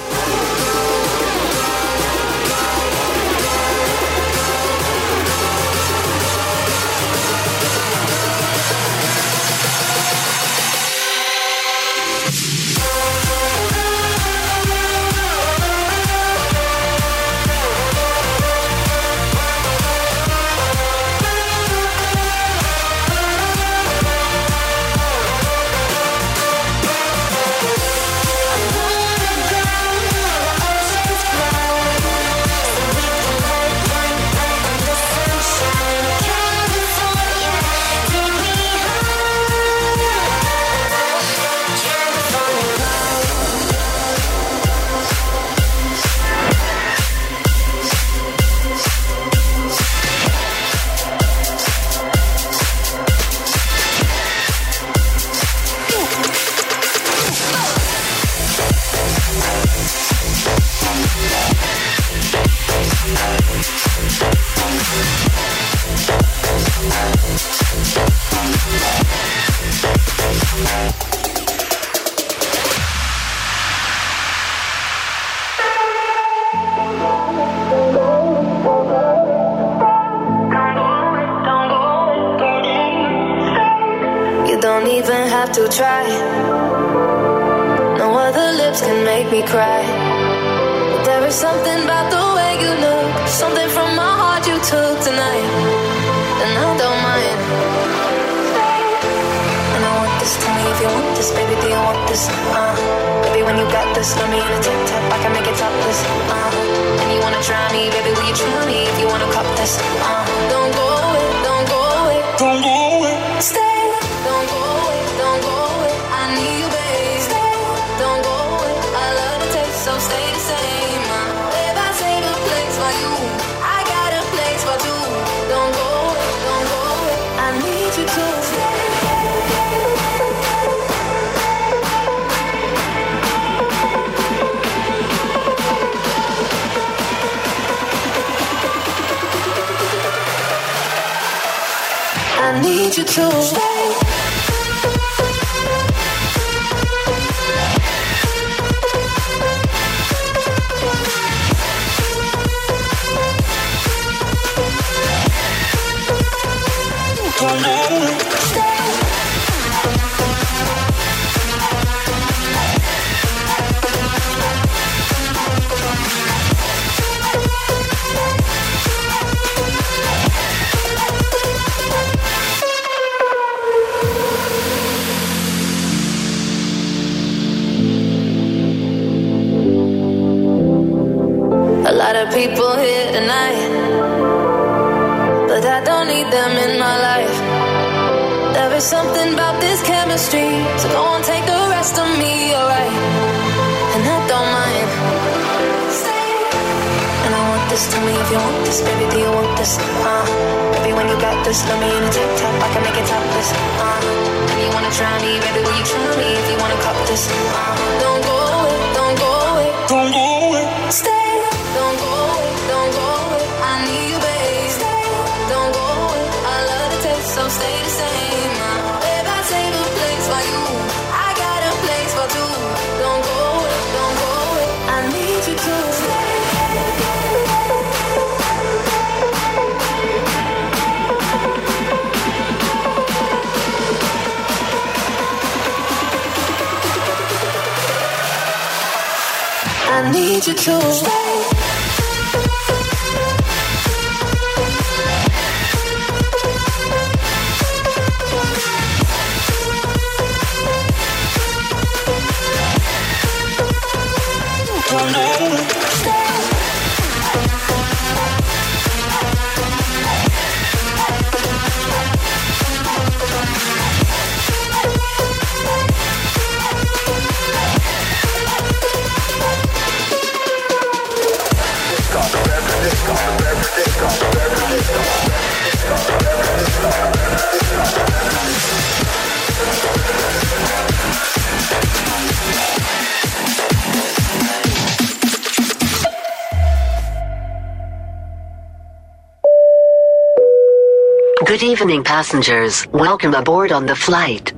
[291.81, 294.53] Incoming passengers, welcome aboard on the flight.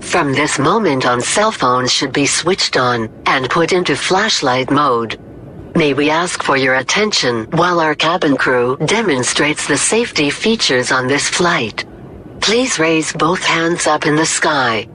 [0.00, 5.18] From this moment on cell phones should be switched on and put into flashlight mode.
[5.74, 11.06] May we ask for your attention while our cabin crew demonstrates the safety features on
[11.06, 11.86] this flight.
[12.42, 14.86] Please raise both hands up in the sky.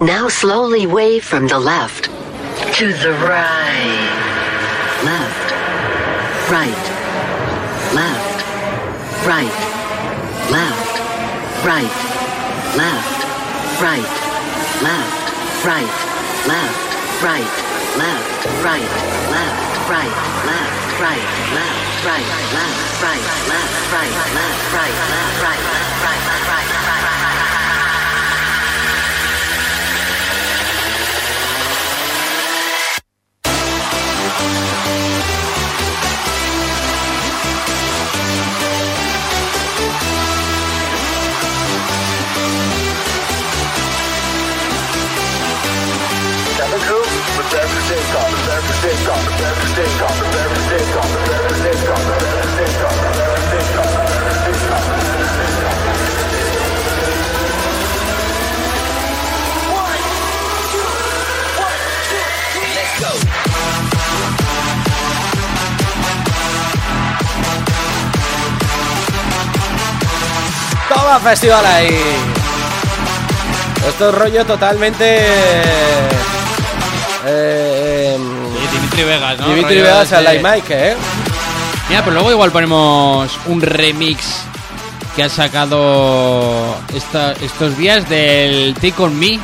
[0.00, 5.52] Now slowly wave from the left to the right, left,
[6.52, 6.84] right,
[7.96, 9.71] left, right
[10.52, 11.94] left, right,
[12.76, 13.24] left,
[13.80, 14.04] right,
[14.84, 15.24] left,
[15.64, 15.88] right,
[16.44, 17.52] left, right, left, right,
[17.96, 18.92] left, right,
[19.32, 20.12] left, right,
[20.44, 26.00] left, right, left, right, left, right, left, right, left, right, left, right, left, right, left,
[26.04, 27.11] right, left, right.
[70.88, 72.00] Toma festival ahí.
[73.88, 75.22] Esto es rollo totalmente...
[77.24, 77.71] Eh,
[78.92, 79.48] Dimitri Vegas, ¿no?
[79.48, 80.96] Dimitri Rollo Vegas a de- Mike, ¿eh?
[81.88, 84.44] Mira, pero luego igual ponemos un remix
[85.16, 89.38] que ha sacado esta- estos días del Take On Me.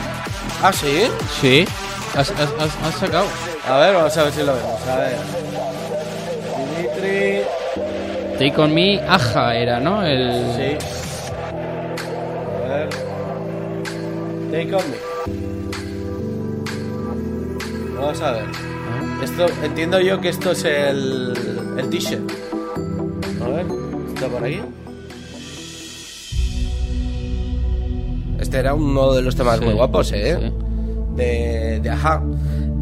[0.62, 1.08] Ah, sí.
[1.40, 1.64] Sí,
[2.16, 3.26] has, has- has- has sacado.
[3.68, 4.80] A ver, vamos a ver si lo vemos.
[4.88, 5.16] A ver.
[6.76, 7.42] Dimitri.
[8.38, 10.04] Take On Me, Aja era, ¿no?
[10.04, 10.44] El...
[10.56, 10.86] Sí.
[12.64, 12.88] A ver.
[14.50, 14.96] Take on me.
[18.00, 18.67] Vamos a ver.
[19.22, 21.32] Esto, entiendo yo que esto es el,
[21.76, 22.30] el t-shirt.
[23.42, 23.66] A ver,
[24.14, 24.60] ¿está por aquí?
[28.40, 30.38] Este era uno de los temas Sí, muy guapos, ¿eh?
[30.40, 30.52] sí.
[31.16, 32.22] De, de Aja.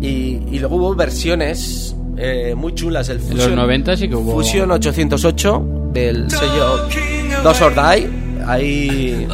[0.01, 3.09] Y, y luego hubo versiones eh, muy chulas.
[3.09, 4.33] El Fusion, los 90 sí que hubo...
[4.33, 6.87] Fusion 808 del sello
[7.43, 8.09] Dos or Die.
[8.47, 9.27] Ahí,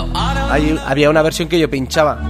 [0.48, 2.28] ahí había una versión que yo pinchaba.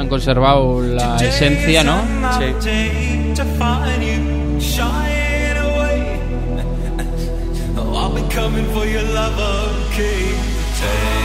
[0.00, 2.00] Han conservado la esencia, ¿no?
[2.38, 2.54] Sí.
[7.76, 9.38] I'll be coming for your love,
[9.92, 11.19] okay?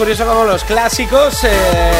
[0.00, 1.48] Curioso como los clásicos eh,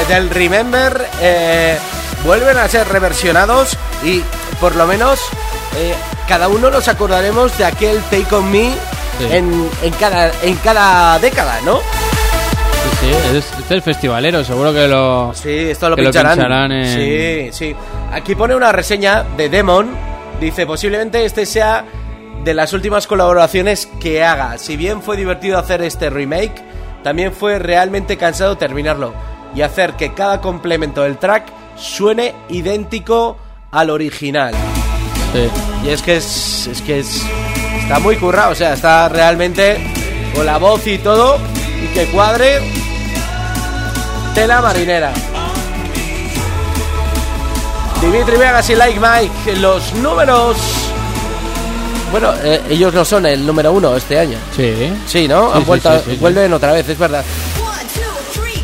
[0.08, 1.76] del Remember eh,
[2.24, 4.22] vuelven a ser reversionados y
[4.58, 5.20] por lo menos
[5.76, 5.94] eh,
[6.26, 8.70] cada uno nos acordaremos de aquel Take On Me
[9.18, 9.26] Sí.
[9.30, 11.76] en, en cada, en cada década, ¿no?
[11.80, 11.82] Sí,
[13.02, 15.32] sí, es, es el festivalero, seguro que lo...
[15.34, 16.36] Sí, esto lo que pincharán.
[16.38, 17.76] pincharán en- Sí, sí.
[18.14, 19.94] Aquí pone una reseña de Demon.
[20.40, 21.84] Dice, posiblemente este sea
[22.42, 24.56] de las últimas colaboraciones que haga.
[24.56, 26.62] Si bien fue divertido hacer este remake,
[27.02, 29.14] también fue realmente cansado terminarlo
[29.54, 33.36] y hacer que cada complemento del track suene idéntico
[33.70, 34.54] al original.
[35.32, 35.48] Sí.
[35.84, 37.24] Y es que es, es que es
[37.82, 39.76] está muy currado, o sea, está realmente
[40.34, 41.38] con la voz y todo
[41.82, 42.60] y que cuadre
[44.34, 45.12] tela marinera.
[48.00, 50.79] Dimitri Vegas y Like Mike, los números.
[52.10, 54.36] Bueno, eh, ellos no son el número uno este año.
[54.56, 54.92] Sí.
[55.06, 55.50] Sí, ¿no?
[55.52, 56.16] Sí, Han vuelto, sí, sí, sí.
[56.16, 57.24] vuelven otra vez, es verdad.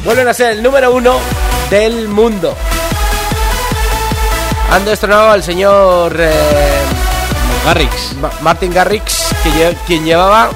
[0.04, 1.18] Vuelven a ser el número uno
[1.70, 2.56] del mundo.
[4.72, 6.30] Han destronado al señor eh,
[7.64, 8.14] Garrix.
[8.20, 10.50] Ma- Martin Garrix, que lle- quien llevaba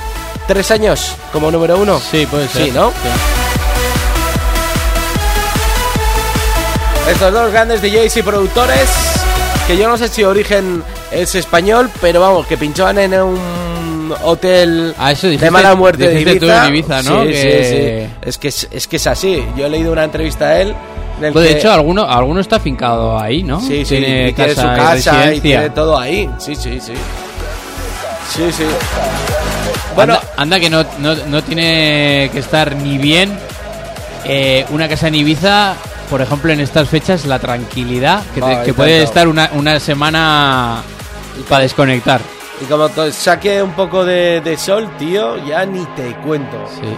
[0.49, 2.01] tres años como número uno.
[2.11, 2.65] Sí, puede ser.
[2.65, 2.93] Sí, ¿no?
[7.09, 8.89] Estos dos grandes DJs y productores,
[9.67, 10.83] que yo no sé si origen
[11.13, 16.09] es español, pero vamos, que pinchaban en un hotel Ah, eso dijiste- de mala muerte
[16.09, 17.03] de Ibiza.
[17.03, 17.23] ¿no?
[17.23, 18.17] Sí, Que- sí, sí.
[18.29, 19.45] Es que es, es que es así.
[19.57, 20.75] Yo he leído una entrevista a él.
[21.21, 23.61] Pues de que- hecho, alguno, alguno está fincado ahí, ¿no?
[23.61, 26.29] Sí, sí, tiene y tiene casa su casa y tiene todo ahí.
[26.39, 26.95] Sí, sí, sí.
[28.35, 28.65] Sí, sí.
[29.95, 33.37] Bueno, Anda, anda que no, no, no tiene que estar ni bien
[34.25, 35.75] eh, una casa en Ibiza,
[36.09, 39.81] por ejemplo, en estas fechas, la tranquilidad, que, te- Ah, que puede estar una, una
[39.81, 40.83] semana
[41.49, 42.21] para desconectar.
[42.61, 46.57] y como saque un poco de, de sol, tío, ya ni te cuento.
[46.81, 46.89] Sí.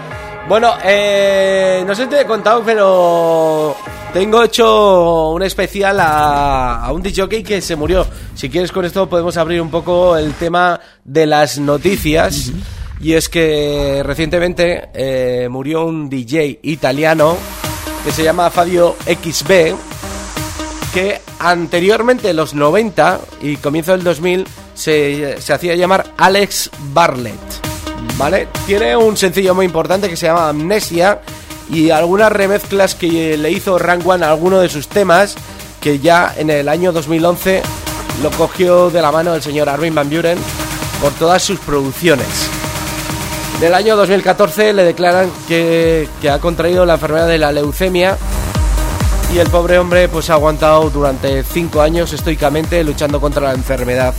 [0.48, 3.77] Bueno, eh, no sé si te he contado, pero
[4.12, 8.06] tengo hecho un especial a, a un DJ que se murió.
[8.35, 12.52] Si quieres con esto podemos abrir un poco el tema de las noticias.
[13.01, 17.36] Y es que recientemente eh, murió un DJ italiano
[18.05, 19.74] que se llama Fabio XB,
[20.94, 21.20] que
[21.51, 27.40] anteriormente, en los 90 y comienzo del 2000, se, se hacía llamar Alex Barlett.
[28.16, 28.48] ¿Vale?
[28.66, 31.20] Tiene un sencillo muy importante que se llama Amnesia
[31.70, 35.36] y algunas remezclas que le hizo One a alguno de sus temas
[35.81, 37.62] que ya en el año 2011
[38.23, 40.39] lo cogió de la mano el señor Armin Van Buren
[41.01, 42.27] por todas sus producciones.
[43.59, 48.16] En el año 2014 le declaran que ha contraído la enfermedad de la leucemia
[49.33, 54.15] y el pobre hombre pues ha aguantado durante 5 años estoicamente luchando contra la enfermedad.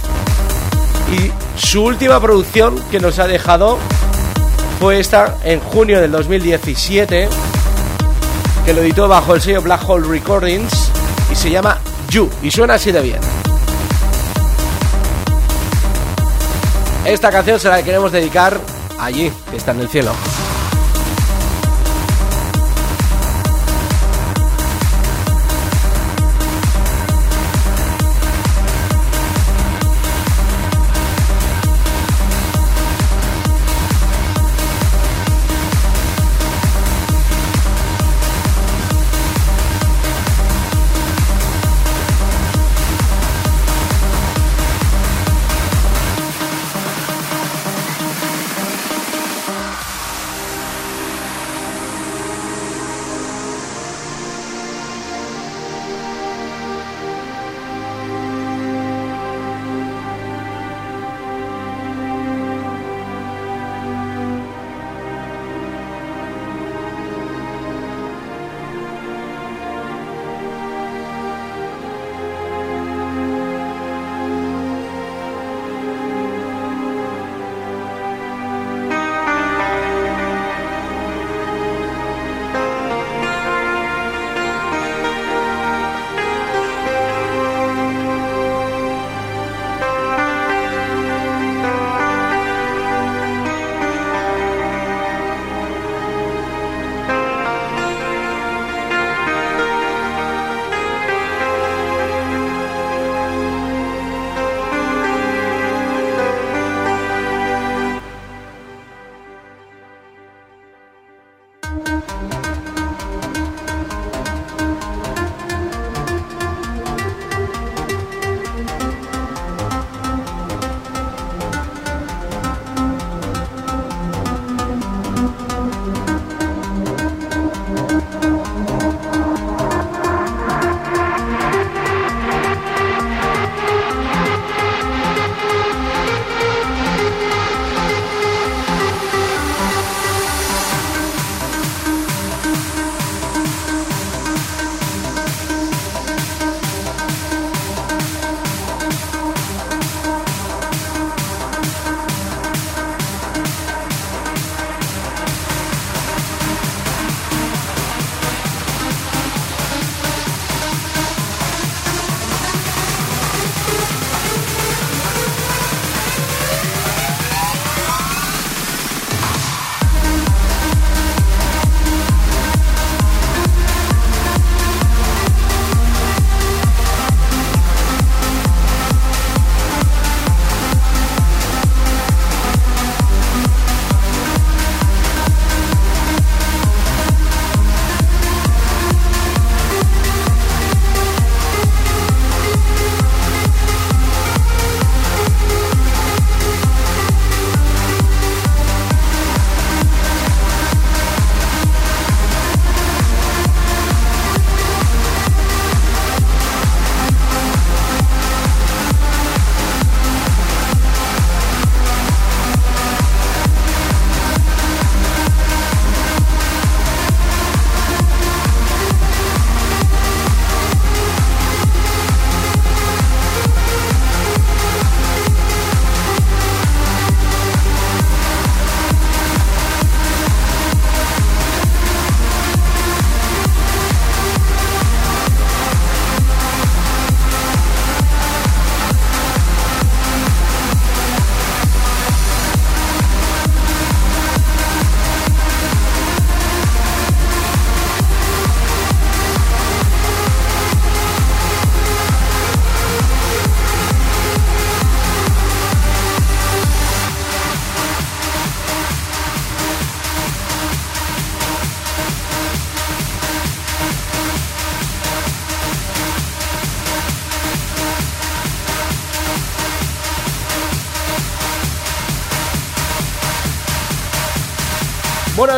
[1.11, 3.77] Y su última producción que nos ha dejado
[4.80, 7.30] fue esta en junio del 2017,
[8.65, 10.91] que lo editó bajo el sello Black Hole Recordings
[11.31, 11.77] y se llama
[12.10, 13.19] You, y suena así de bien.
[17.06, 18.60] Esta canción se la queremos dedicar
[18.98, 20.11] allí, que está en el cielo.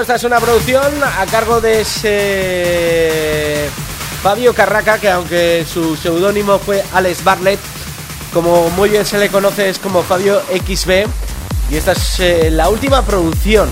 [0.02, 3.70] Esta es una producción a cargo de ese
[4.22, 7.60] Fabio Carraca, que aunque su seudónimo fue Alex Bartlett,
[8.34, 11.08] como muy bien se le conoce es como Fabio XB.
[11.72, 13.70] Y esta es eh, la última producción.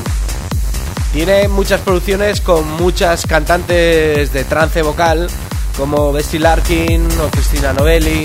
[1.11, 5.27] Tiene muchas producciones con muchas cantantes de trance vocal,
[5.77, 8.23] como Bessie Larkin o Cristina Novelli.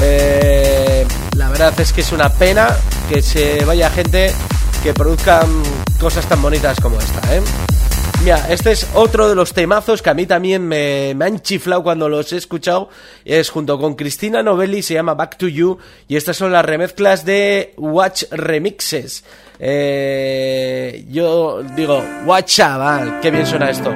[0.00, 1.06] Eh,
[1.36, 2.74] la verdad es que es una pena
[3.10, 4.32] que se vaya gente
[4.82, 5.62] que produzcan
[6.00, 7.42] cosas tan bonitas como esta, ¿eh?
[8.22, 11.82] Mira, este es otro de los temazos que a mí también me, me han chiflado
[11.82, 12.88] cuando los he escuchado.
[13.24, 15.78] Es junto con Cristina Novelli, se llama Back to You.
[16.08, 19.24] Y estas son las remezclas de Watch Remixes.
[19.58, 23.94] Eh, yo digo, watch chaval, qué bien suena esto.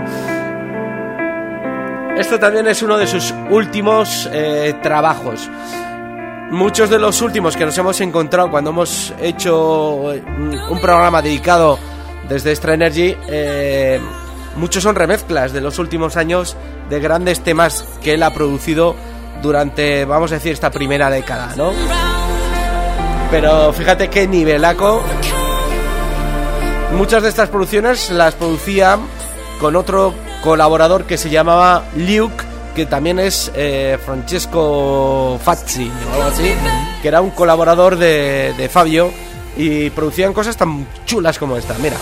[2.19, 5.49] Esto también es uno de sus últimos eh, trabajos.
[6.51, 10.23] Muchos de los últimos que nos hemos encontrado cuando hemos hecho eh,
[10.71, 11.79] un programa dedicado
[12.27, 14.01] desde Extra Energy, eh,
[14.57, 16.57] muchos son remezclas de los últimos años
[16.89, 18.97] de grandes temas que él ha producido
[19.43, 21.73] durante, vamos a decir, esta primera década, ¿no?
[23.31, 25.03] Pero fíjate qué nivelaco.
[26.97, 28.99] Muchas de estas producciones las producía
[29.61, 32.48] con otro colaborador que se llamaba Luke,
[32.79, 36.55] que también es eh, Francesco Fazzi algo así,
[37.03, 39.11] que era un colaborador de, de Fabio
[39.57, 41.75] y producían cosas tan chulas como esta.
[41.79, 41.97] Mira.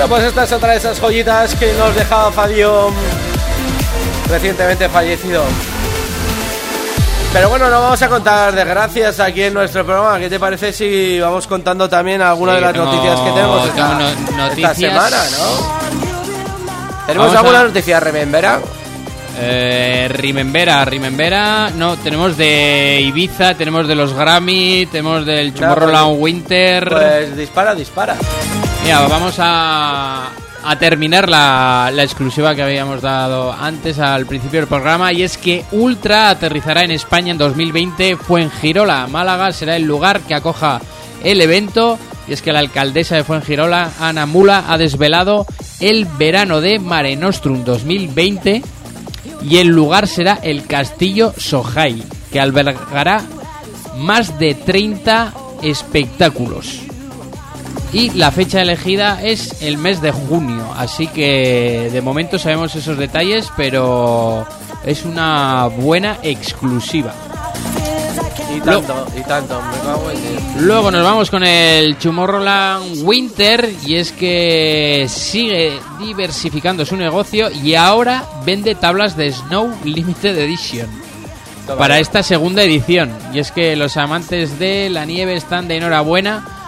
[0.00, 2.90] Bueno, pues esta es otra de esas joyitas que nos dejaba Fabio
[4.30, 5.42] recientemente fallecido.
[7.34, 10.18] Pero bueno, no vamos a contar desgracias aquí en nuestro programa.
[10.18, 13.68] ¿Qué te parece si vamos contando también algunas Sí, de las tengo- noticias que tenemos
[13.68, 15.80] esta, semana, ¿no?
[17.06, 18.58] ¿Tenemos Vamos alguna a- noticia, Remembera?
[19.38, 21.70] Eh, Rimembera, Rimembera.
[21.76, 26.88] No, tenemos de Ibiza, tenemos de los Grammy, tenemos del Tomorrowland Winter.
[26.88, 28.16] Pues dispara, dispara.
[28.82, 30.30] Mira, vamos a,
[30.78, 35.64] terminar la, la exclusiva que habíamos dado antes al principio del programa y es que
[35.72, 38.16] Ultra aterrizará en España en 2020.
[38.16, 40.80] Fuengirola, Málaga, será el lugar que acoja
[41.22, 41.98] el evento.
[42.26, 45.46] Y es que la alcaldesa de Fuengirola, Ana Mula, ha desvelado
[45.80, 48.62] el verano de Mare Nostrum 2020
[49.42, 53.22] y el lugar será el Castillo Sojai, que albergará
[53.96, 55.32] más de 30
[55.62, 56.89] espectáculos.
[57.92, 62.96] Y la fecha elegida es el mes de junio, así que de momento sabemos esos
[62.96, 64.46] detalles, pero
[64.84, 67.12] es una buena exclusiva.
[68.54, 69.60] Y tanto, y tanto.
[69.60, 70.66] Me cago en.
[70.66, 77.74] Luego nos vamos con el Tomorrowland Winter y es que sigue diversificando su negocio y
[77.74, 80.88] ahora vende tablas de Snow Limited Edition
[81.78, 83.12] para esta segunda edición.
[83.32, 86.59] Y es que los amantes de la nieve están de enhorabuena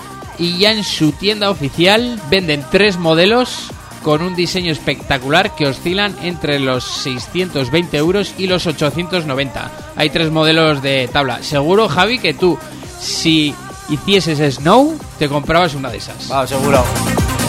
[0.43, 3.69] y ya en su tienda oficial venden tres modelos
[4.02, 9.70] con un diseño espectacular que oscilan entre los 620 euros y los 890.
[9.94, 11.44] Hay tres modelos de tabla.
[11.44, 12.59] Seguro, Javi, que tú,
[13.01, 13.55] si
[13.89, 16.27] hicieses Snow, te comprabas una de esas.
[16.27, 16.85] Vamos, seguro.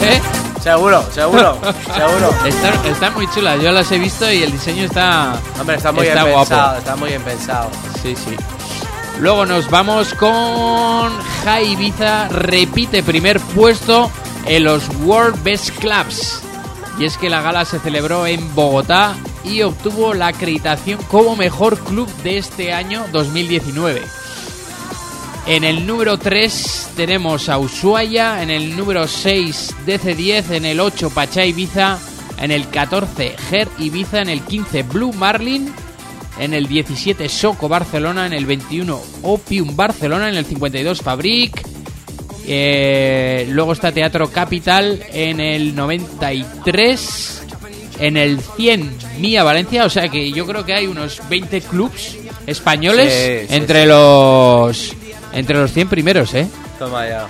[0.03, 0.21] ¿Eh?
[0.61, 1.57] Seguro, seguro,
[1.95, 2.29] seguro.
[2.45, 6.05] Están, están muy chulas, yo las he visto y el diseño está, Hombre, está muy
[6.05, 6.49] está bien guapo.
[6.49, 7.69] pensado, está muy bien pensado.
[8.03, 8.35] Sí, sí.
[9.19, 11.11] Luego nos vamos con
[11.43, 14.11] Jai Ibiza, repite primer puesto
[14.45, 16.41] en los World Best Clubs.
[16.99, 21.79] Y es que la gala se celebró en Bogotá y obtuvo la acreditación como mejor
[21.79, 24.01] club de este año 2019.
[25.45, 31.09] En el número 3 tenemos a Ushuaia, en el número 6 DC10, en el 8
[31.09, 31.99] Pachá Ibiza,
[32.39, 35.73] en el 14 Ger Ibiza, en el 15 Blue Marlin,
[36.39, 41.63] en el 17 Soco Barcelona, en el 21 Opium Barcelona, en el 52 Fabric,
[42.45, 47.43] eh, luego está Teatro Capital en el 93,
[47.99, 52.17] en el 100 Mía Valencia, o sea que yo creo que hay unos 20 clubs
[52.47, 53.87] españoles Sí, sí, entre sí.
[53.87, 54.95] los
[55.33, 56.47] entre los 100 primeros, ¿eh?
[56.77, 57.27] Toma ya.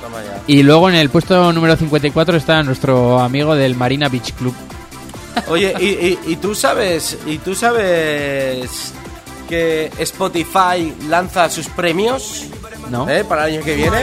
[0.00, 0.40] Toma ya.
[0.46, 4.54] Y luego en el puesto número 54 está nuestro amigo del Marina Beach Club.
[5.48, 8.92] Oye, y, y- y tú sabes, y tú sabes
[9.48, 12.44] que Spotify lanza sus premios
[12.88, 13.08] ¿No?
[13.08, 13.24] ¿eh?
[13.24, 13.98] para el año que viene.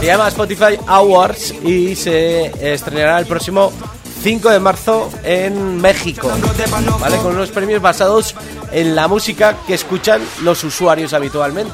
[0.00, 3.72] Se llama Spotify Awards y se estrenará el próximo
[4.22, 6.30] 5 de marzo en México,
[7.00, 7.16] ¿vale?
[7.18, 8.34] Con unos premios basados
[8.70, 11.72] en la música que escuchan los usuarios habitualmente.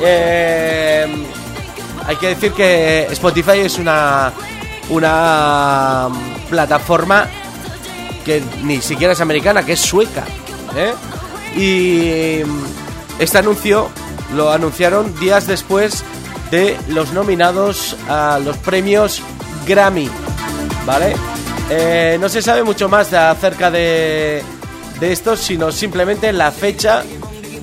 [0.00, 1.06] Eh,
[2.06, 4.32] hay que decir que Spotify es una
[4.88, 6.08] una
[6.50, 7.28] plataforma
[8.24, 10.24] que ni siquiera es americana, que es sueca.
[10.76, 10.92] ¿eh?
[11.56, 12.42] Y
[13.18, 13.88] este anuncio
[14.34, 16.04] lo anunciaron días después
[16.50, 19.22] de los nominados a los premios
[19.66, 20.08] Grammy.
[20.86, 21.14] ¿Vale?
[21.70, 24.42] Eh, no se sabe mucho más acerca de,
[25.00, 27.02] de esto, sino simplemente la fecha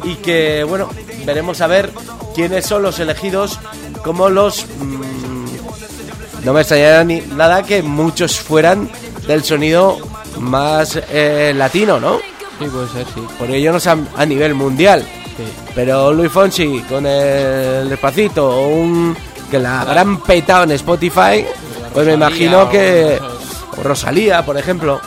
[0.04, 0.90] y que, bueno,
[1.26, 1.92] veremos a ver
[2.34, 3.60] quiénes son los elegidos
[4.04, 4.66] como los...
[4.66, 8.90] mm, no me extrañaría ni nada que muchos fueran
[9.28, 10.00] del sonido
[10.40, 12.18] más eh, latino, ¿no?
[12.60, 13.22] Sí, puede ser, sí.
[13.38, 15.06] Porque ellos no son a nivel mundial.
[15.74, 19.16] Pero Luis Fonsi con el despacito o un
[19.50, 21.46] que la gran petado en Spotify,
[21.94, 23.18] pues me imagino o que
[23.78, 25.00] o Rosalía, por ejemplo.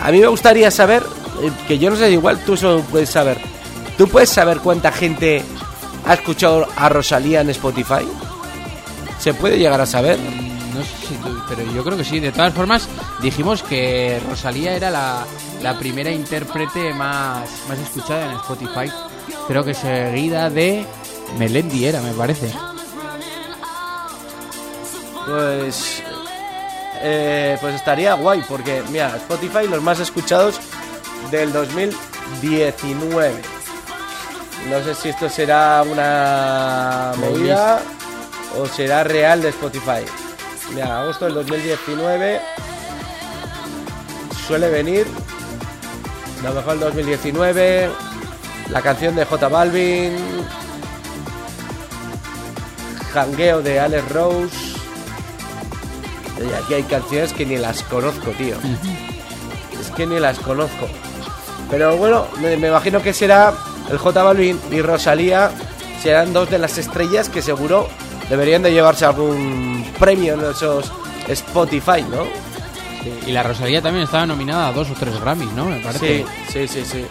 [0.00, 1.02] A mí me gustaría saber
[1.42, 3.38] eh, que yo no sé, igual tú eso puedes saber.
[3.98, 5.42] ¿Tú puedes saber cuánta gente
[6.06, 8.06] ha escuchado a Rosalía en Spotify?
[9.18, 10.18] ¿Se puede llegar a saber?
[10.76, 12.20] No sé si tú, pero yo creo que sí.
[12.20, 12.88] De todas formas,
[13.22, 15.24] dijimos que Rosalía era la,
[15.62, 18.92] la primera intérprete más, más escuchada en Spotify.
[19.48, 20.84] Creo que seguida de
[21.38, 22.52] Melendi era, me parece.
[25.26, 26.02] Pues
[27.02, 30.58] eh, pues estaría guay porque mira, Spotify los más escuchados
[31.30, 33.34] del 2019.
[34.70, 37.80] No sé si esto será una movida
[38.58, 40.04] o será real de Spotify.
[40.72, 42.40] Mira, agosto del 2019
[44.46, 45.06] suele venir.
[46.42, 47.90] Lo mejor del 2019
[48.70, 50.16] la canción de J Balvin.
[53.12, 54.56] Jangueo de Alex Rose.
[56.38, 58.56] Y aquí hay canciones que ni las conozco, tío.
[59.80, 60.88] Es que ni las conozco.
[61.70, 63.54] Pero bueno, me, me imagino que será
[63.90, 65.50] el J Balvin y Rosalía
[66.02, 67.88] serán dos de las estrellas que seguro
[68.30, 70.90] deberían de llevarse algún premio en esos
[71.28, 72.24] Spotify, ¿no?
[73.26, 75.66] Y la Rosalía también estaba nominada a dos o tres Grammys, ¿no?
[75.66, 76.24] Me parece.
[76.50, 77.04] Sí, sí, sí, sí.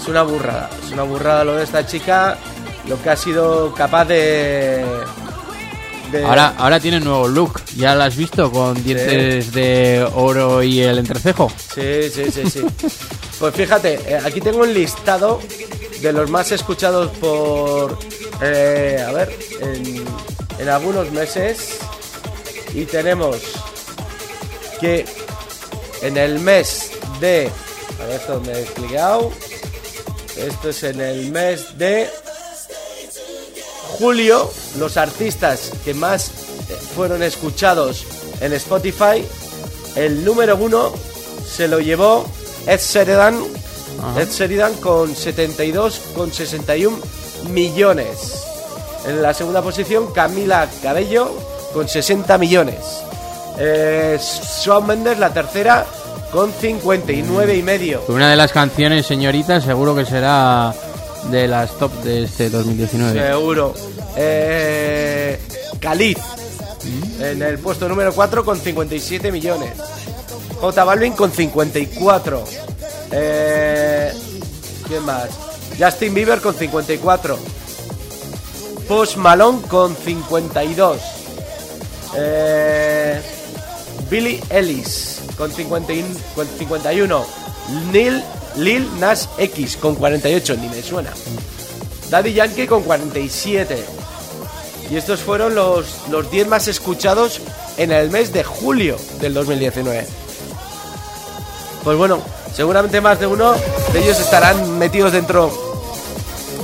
[0.00, 2.36] Es una burrada, es una burrada lo de esta chica,
[2.88, 4.84] lo que ha sido capaz de...
[6.12, 7.60] de- Ahora, ahora tiene nuevo look.
[7.76, 11.50] ¿Ya la has visto con dientes de oro y el entrecejo?
[11.74, 12.60] Sí, sí, sí, sí.
[13.40, 15.40] Pues fíjate, eh, aquí tengo un listado
[16.00, 17.98] de los más escuchados por,
[18.40, 20.04] eh, a ver, en,
[20.58, 21.78] en algunos meses.
[22.74, 23.38] Y tenemos
[24.80, 25.04] que
[26.02, 26.90] en el mes
[27.20, 27.50] de,
[28.00, 29.32] a ver, esto me he clicado.
[30.36, 32.10] Esto es en el mes de
[33.98, 36.32] julio, los artistas que más
[36.96, 38.04] fueron escuchados
[38.40, 39.24] en Spotify,
[39.96, 40.92] el número uno
[41.46, 42.26] se lo llevó
[42.66, 43.40] Ed Sheridan,
[44.18, 46.98] Ed Sheridan con 72,61
[47.50, 48.43] millones.
[49.06, 51.32] En la segunda posición, Camila Cabello
[51.72, 52.76] con 60 millones.
[53.58, 54.18] Eh,
[54.64, 55.84] Shawn Mendes, la tercera,
[56.32, 58.02] con 59 y medio.
[58.08, 60.74] Una de las canciones, señorita, seguro que será
[61.30, 63.20] de las top de este 2019.
[63.20, 63.74] Seguro.
[64.16, 65.38] Eh,
[65.80, 66.18] Khalid.
[67.20, 69.72] En el puesto número 4 con 57 millones.
[70.60, 72.44] J Balvin con 54.
[73.12, 74.12] Eh,
[74.88, 75.28] ¿Quién más?
[75.78, 77.38] Justin Bieber con 54.
[78.88, 80.98] Post Malone con 52.
[82.16, 83.20] Eh,
[84.10, 86.04] Billy Ellis con, 50 y-
[86.34, 87.24] con 51.
[87.92, 88.22] Neil,
[88.56, 91.10] Lil Nas X con 48, ni me suena.
[92.10, 93.84] Daddy Yankee con 47.
[94.90, 97.40] Y estos fueron los, los 10 más escuchados
[97.78, 100.06] en el mes de julio del 2019.
[101.82, 102.20] Pues bueno,
[102.54, 103.54] seguramente más de uno
[103.92, 105.50] de ellos estarán metidos dentro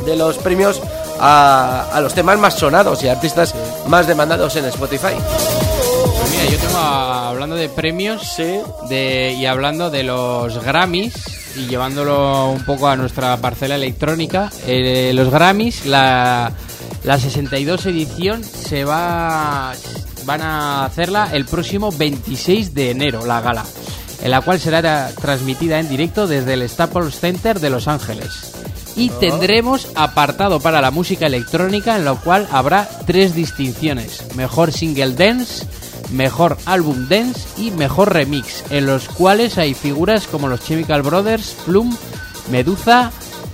[0.05, 0.81] de los premios
[1.21, 3.55] a, a los temas más sonados y artistas
[3.87, 5.15] más demandados en Spotify.
[6.19, 8.37] Pues mira, yo tengo a- hablando de premios
[8.89, 11.13] de, y hablando de los Grammys
[11.57, 16.53] y llevándolo un poco a nuestra parcela electrónica, eh, los Grammys, la,
[17.05, 19.73] la 62 edición se va
[20.27, 23.65] van a hacerla el próximo 26 de enero, la gala,
[24.23, 28.53] en la cual será tra- transmitida en directo desde el Staples Center de Los Ángeles.
[28.97, 34.25] Y tendremos apartado para la música electrónica en lo cual habrá tres distinciones.
[34.35, 35.67] Mejor single dance,
[36.11, 41.57] mejor álbum dance y mejor remix, en los cuales hay figuras como los Chemical Brothers,
[41.65, 41.97] Plum,
[42.51, 43.13] Medusa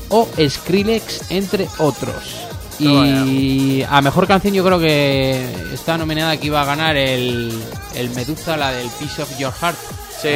[0.08, 2.46] o Skrillex, entre otros.
[2.78, 7.52] Y a mejor canción yo creo que está nominada que iba a ganar el,
[7.94, 9.76] el Medusa, la del Piece of Your Heart.
[10.20, 10.28] Sí.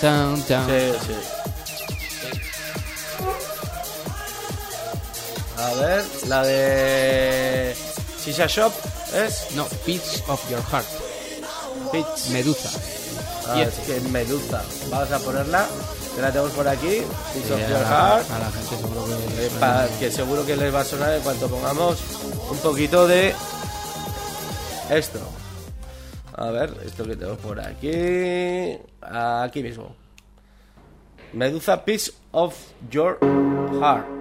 [0.00, 0.36] Tan.
[0.66, 1.39] Sí,
[5.60, 7.74] A ver, la de
[8.24, 8.72] Shisha Shop
[9.14, 10.86] es No, Piece of Your Heart.
[11.92, 12.30] Pitch.
[12.32, 12.70] Medusa.
[13.48, 14.62] Ah, Y es que Medusa.
[14.90, 15.66] Vamos a ponerla.
[16.14, 17.02] Que la tenemos por aquí.
[17.32, 17.88] Sí, of Your la-
[18.18, 18.30] Heart.
[18.30, 21.22] a la gente seguro que- Eh, pa- que seguro que les va a sonar en
[21.22, 21.98] cuanto pongamos
[22.50, 23.34] un poquito de
[24.90, 25.18] esto.
[26.36, 28.78] A ver, esto que tenemos por aquí.
[29.02, 29.94] Aquí mismo.
[31.32, 32.54] Medusa Piece of
[32.90, 33.18] Your
[33.80, 34.19] Heart.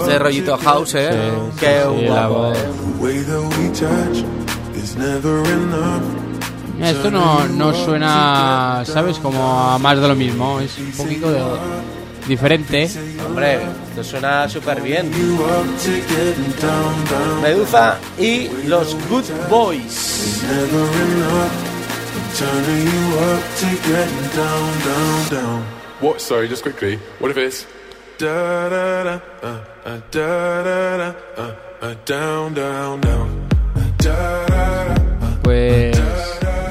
[0.00, 1.10] Este rollito house, eh.
[1.12, 2.56] Sí, Qué sí, guapo, eh.
[2.98, 4.24] The way that we touch
[4.76, 6.02] is never enough.
[6.76, 9.18] Mira, Esto no, no suena, ¿sabes?
[9.18, 10.60] Como a más de lo mismo.
[10.60, 11.42] Es un poquito de-
[12.28, 12.90] diferente.
[13.24, 13.60] Hombre,
[13.90, 15.10] esto suena súper bien.
[17.42, 20.42] Medusa y los Good Boys.
[22.36, 25.62] Turning you up to getting down, down, down.
[26.00, 26.20] What?
[26.20, 26.98] Sorry, just quickly.
[27.18, 27.66] What if it's
[28.18, 33.48] Da da da, uh, uh, da da da, uh, uh, down, down, down.
[33.74, 35.96] Uh, da da da, uh, Pues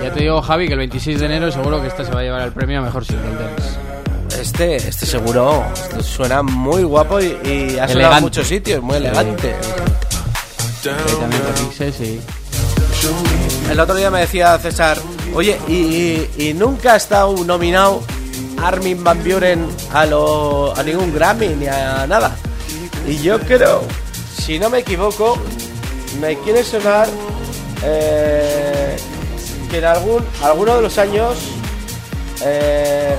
[0.04, 2.24] ya te digo, Javi, que el 26 de enero seguro que esta se va a
[2.24, 4.40] llevar el premio a mejor single dance.
[4.40, 8.98] Este, este seguro, esto suena muy guapo y, y ha sonado en muchos sitios, muy
[8.98, 9.56] elegante.
[13.72, 14.98] El otro día me decía César,
[15.36, 18.02] oye, y, nunca ha estado nominado
[18.64, 22.36] Armin Van Buren a, lo, a ningún Grammy ni a nada.
[23.08, 23.84] Y yo creo,
[24.36, 25.38] si no me equivoco,
[26.20, 27.08] me quiere sonar
[27.84, 28.96] eh,
[29.70, 31.38] que en algún, alguno de los años
[32.44, 33.16] eh,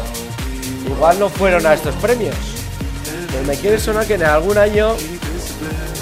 [0.87, 2.35] igual no fueron a estos premios.
[3.31, 4.97] Pero me quiere sonar que en algún año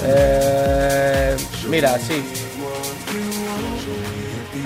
[0.07, 1.37] Eh,
[1.69, 2.23] mira, sí.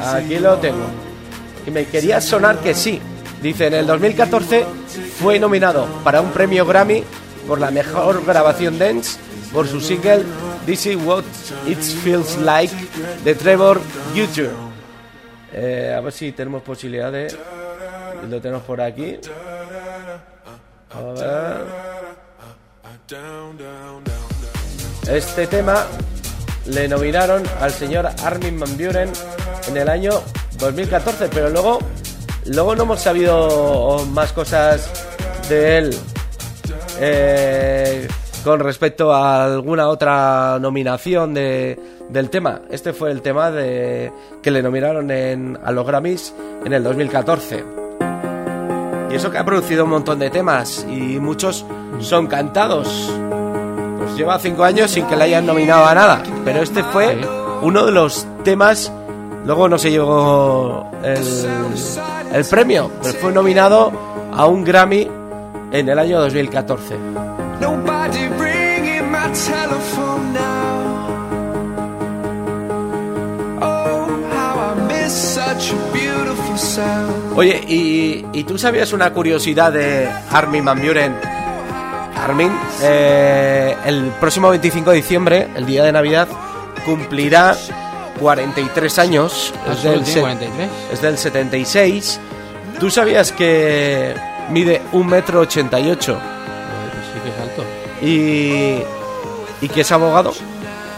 [0.02, 1.07] Aquí lo tengo.
[1.68, 2.98] Y me quería sonar que sí.
[3.42, 4.64] Dice, en el 2014
[5.20, 7.04] fue nominado para un premio Grammy
[7.46, 9.18] por la mejor grabación dance
[9.52, 10.24] por su single
[10.64, 11.24] This is What
[11.66, 12.74] It Feels Like
[13.22, 13.82] de Trevor
[14.14, 14.50] YouTube.
[15.52, 17.36] Eh, a ver si tenemos posibilidad de...
[18.30, 19.18] Lo tenemos por aquí.
[20.90, 21.66] A ver.
[25.06, 25.86] Este tema
[26.68, 29.10] le nominaron al señor Armin Van Buren
[29.68, 30.12] en el año
[30.58, 31.78] 2014, pero luego,
[32.46, 34.90] luego no hemos sabido más cosas
[35.48, 35.96] de él
[37.00, 38.08] eh,
[38.44, 41.78] con respecto a alguna otra nominación de,
[42.08, 42.62] del tema.
[42.70, 44.12] Este fue el tema de,
[44.42, 46.34] que le nominaron en, a los Grammys
[46.64, 47.64] en el 2014.
[49.10, 51.64] Y eso que ha producido un montón de temas y muchos
[52.00, 53.10] son cantados.
[54.08, 56.22] Pues lleva cinco años sin que le hayan nominado a nada.
[56.44, 57.20] Pero este fue
[57.62, 58.90] uno de los temas.
[59.44, 61.22] Luego no se llegó el,
[62.32, 63.92] el premio, pero fue nominado
[64.32, 65.08] a un Grammy
[65.72, 66.96] en el año 2014.
[67.60, 71.08] Nobody ringing my telephone now.
[73.60, 77.36] Oh, how I miss such a beautiful sound.
[77.36, 81.14] Oye, ¿y, y tú sabías una curiosidad de Armin Van Buren?
[82.28, 82.52] Armin,
[82.82, 86.28] eh, el próximo 25 de diciembre, el día de Navidad,
[86.84, 87.56] cumplirá
[88.20, 89.52] 43 años.
[89.66, 90.68] Ah, Es del, tiene se- 43.
[90.92, 92.20] es del 76.
[92.80, 94.14] ¿Tú sabías que
[94.50, 96.18] mide un metro 88
[96.92, 97.64] Pues sí que es alto.
[99.62, 100.32] y, y que es abogado?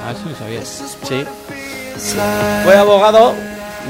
[0.07, 0.65] Ah, eso no sabía.
[0.65, 1.25] Sí.
[2.65, 3.35] Fue abogado,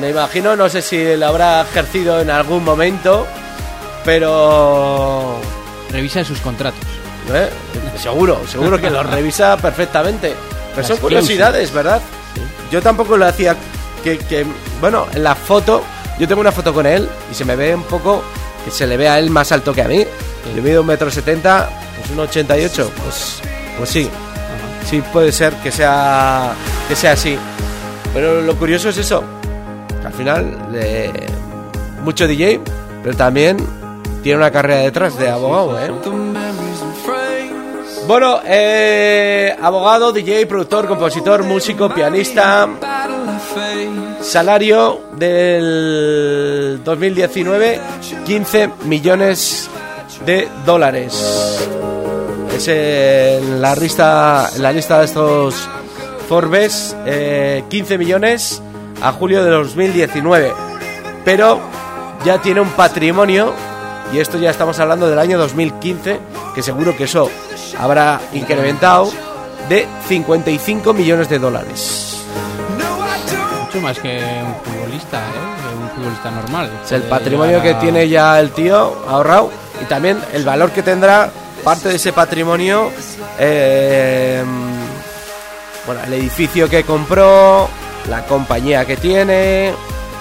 [0.00, 3.26] me imagino, no sé si lo habrá ejercido en algún momento,
[4.04, 5.36] pero...
[5.90, 6.80] Revisa sus contratos.
[7.34, 7.48] ¿Eh?
[7.98, 10.34] Seguro, seguro que lo revisa perfectamente.
[10.74, 12.00] Pero son curiosidades, ¿verdad?
[12.70, 13.56] Yo tampoco lo hacía
[14.02, 14.46] que, que,
[14.80, 15.82] bueno, en la foto,
[16.18, 18.22] yo tengo una foto con él y se me ve un poco,
[18.64, 20.04] que se le ve a él más alto que a mí.
[20.54, 21.68] Yo mido un metro setenta,
[21.98, 23.40] pues un 88, pues,
[23.76, 24.08] pues sí,
[24.88, 26.54] sí puede ser que sea,
[26.88, 27.38] que sea así.
[28.14, 29.22] Pero lo curioso es eso,
[30.00, 31.12] que al final, eh,
[32.02, 32.60] mucho DJ,
[33.02, 33.58] pero también
[34.22, 35.90] tiene una carrera detrás de abogado, ¿eh?
[38.10, 42.68] Bueno, eh, abogado, DJ, productor, compositor, músico, pianista.
[44.20, 47.80] Salario del 2019,
[48.26, 49.70] 15 millones
[50.26, 51.60] de dólares.
[52.52, 55.68] Es en la lista, la lista de estos
[56.28, 58.60] Forbes, eh, 15 millones
[59.00, 60.52] a julio de 2019.
[61.24, 61.60] Pero
[62.24, 63.54] ya tiene un patrimonio,
[64.12, 66.18] y esto ya estamos hablando del año 2015,
[66.54, 67.30] que seguro que eso
[67.78, 69.10] habrá incrementado,
[69.68, 72.24] de 55 millones de dólares.
[73.64, 75.82] Mucho más que un futbolista, ¿eh?
[75.82, 76.70] Un futbolista normal.
[76.84, 79.50] Es el patrimonio que tiene ya el tío ahorrado
[79.80, 81.30] y también el valor que tendrá
[81.62, 82.90] parte de ese patrimonio.
[83.38, 84.44] eh,
[85.86, 87.68] bueno, el edificio que compró,
[88.08, 89.72] la compañía que tiene.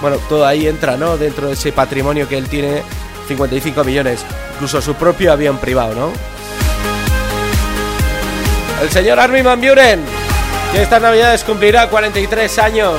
[0.01, 1.17] Bueno, todo ahí entra, ¿no?
[1.17, 2.81] Dentro de ese patrimonio que él tiene,
[3.29, 4.25] 55 millones.
[4.55, 6.11] Incluso su propio avión privado, ¿no?
[8.81, 10.01] El señor Armin Van Buren,
[10.71, 12.93] que estas navidades cumplirá 43 años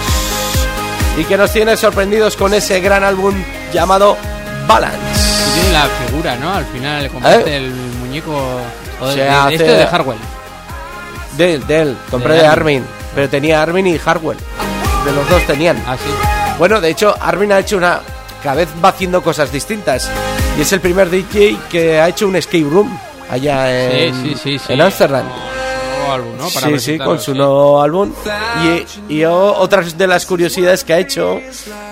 [1.18, 3.34] y que nos tiene sorprendidos con ese gran álbum
[3.72, 4.16] llamado
[4.66, 4.98] Balance.
[5.48, 6.54] Y tiene la figura, ¿no?
[6.54, 8.60] Al final le comparte el muñeco.
[9.00, 10.18] O de, de- hace- este de Harwell.
[11.38, 12.76] De él, de él, compré De de Armin.
[12.78, 14.38] Armin, pero tenía Armin y Hardwell.
[15.04, 15.82] De los dos tenían.
[15.86, 16.10] Ah, sí.
[16.58, 18.00] Bueno, de hecho, Armin ha hecho una.
[18.42, 20.10] Cada vez va haciendo cosas distintas.
[20.58, 22.96] Y es el primer DJ que ha hecho un escape room
[23.30, 23.70] allá
[24.06, 24.72] en, sí, sí, sí.
[24.72, 25.26] en Amsterdam.
[26.10, 26.48] Álbum, ¿no?
[26.48, 28.12] Para sí, sí, con su nuevo álbum.
[29.08, 31.40] Y, y otras de las curiosidades que ha hecho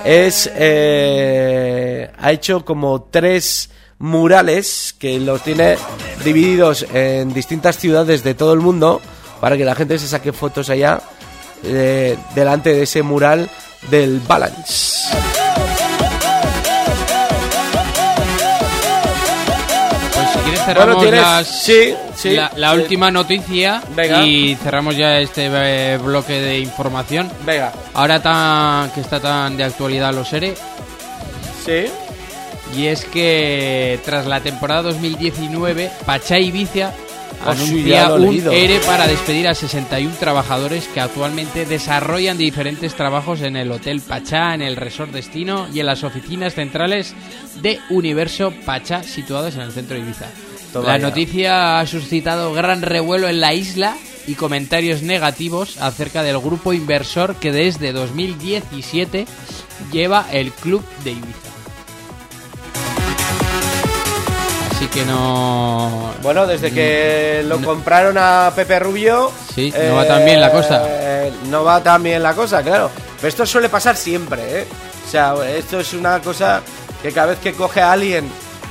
[0.04, 0.50] es.
[0.54, 3.70] eh, ha hecho como tres
[4.00, 5.76] murales que los tiene
[6.24, 9.00] divididos en distintas ciudades de todo el mundo
[9.40, 11.00] para que la gente se saque fotos allá
[11.64, 13.48] eh, delante de ese mural
[13.90, 15.08] del Balance.
[20.74, 22.78] Cerramos Bueno, las- sí, sí, la, la sí.
[22.80, 24.24] última noticia Venga.
[24.24, 27.30] y cerramos ya este eh, bloque de información.
[27.44, 27.72] Venga.
[27.94, 30.54] Ahora tan, que está tan de actualidad los ERE.
[31.64, 31.84] Sí.
[32.76, 38.52] Y es que tras la temporada 2019, Pachá Ibiza sí, anuncia un.
[38.52, 44.52] ERE para despedir a 61 trabajadores que actualmente desarrollan diferentes trabajos en el Hotel Pachá,
[44.54, 47.14] en el Resort Destino y en las oficinas centrales
[47.62, 50.26] de Universo Pachá situadas en el centro de Ibiza.
[50.72, 51.02] Toma la ya.
[51.08, 53.96] noticia ha suscitado gran revuelo en la isla
[54.26, 59.26] y comentarios negativos acerca del grupo inversor que desde 2017
[59.90, 61.48] lleva el club de Ibiza.
[64.76, 66.12] Así que no...
[66.22, 69.32] Bueno, desde que lo compraron a Pepe Rubio...
[69.54, 70.84] Sí, no va tan bien la cosa.
[70.86, 72.90] eh, No va tan bien la cosa, claro.
[73.16, 74.66] Pero esto suele pasar siempre, ¿eh?
[75.06, 76.62] O sea, esto es una cosa
[77.02, 78.28] que cada vez que coge a alguien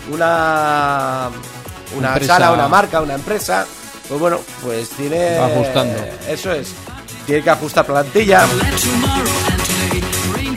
[0.10, 1.30] una,
[1.96, 2.34] una Empresa.
[2.34, 3.66] sala, una marca, una empresa,
[4.08, 5.38] pues bueno, pues tiene...
[5.40, 5.96] Va ajustando.
[6.28, 6.74] Eso es.
[7.26, 8.46] Tiene que ajustar plantilla.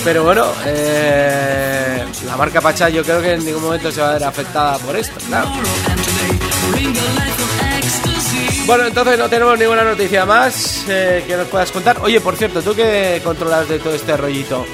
[0.05, 4.13] Pero bueno, eh, la marca Pachá yo creo que en ningún momento se va a
[4.15, 5.51] ver afectada por esto, claro.
[8.67, 11.99] Bueno, entonces no tenemos ninguna noticia más eh, que nos puedas contar.
[12.03, 14.65] Oye, por cierto, tú que controlas de todo este rollito,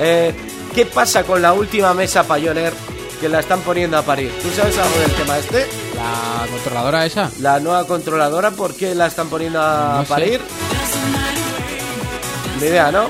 [0.00, 0.34] eh,
[0.74, 2.72] ¿qué pasa con la última mesa Pioneer
[3.20, 4.32] que la están poniendo a parir?
[4.42, 5.66] ¿Tú sabes algo del tema este?
[6.04, 7.30] ¿La controladora esa?
[7.40, 10.08] La nueva controladora, ¿por qué la están poniendo a No sé.
[10.08, 10.40] parir?
[12.60, 13.06] Ni idea, ¿no?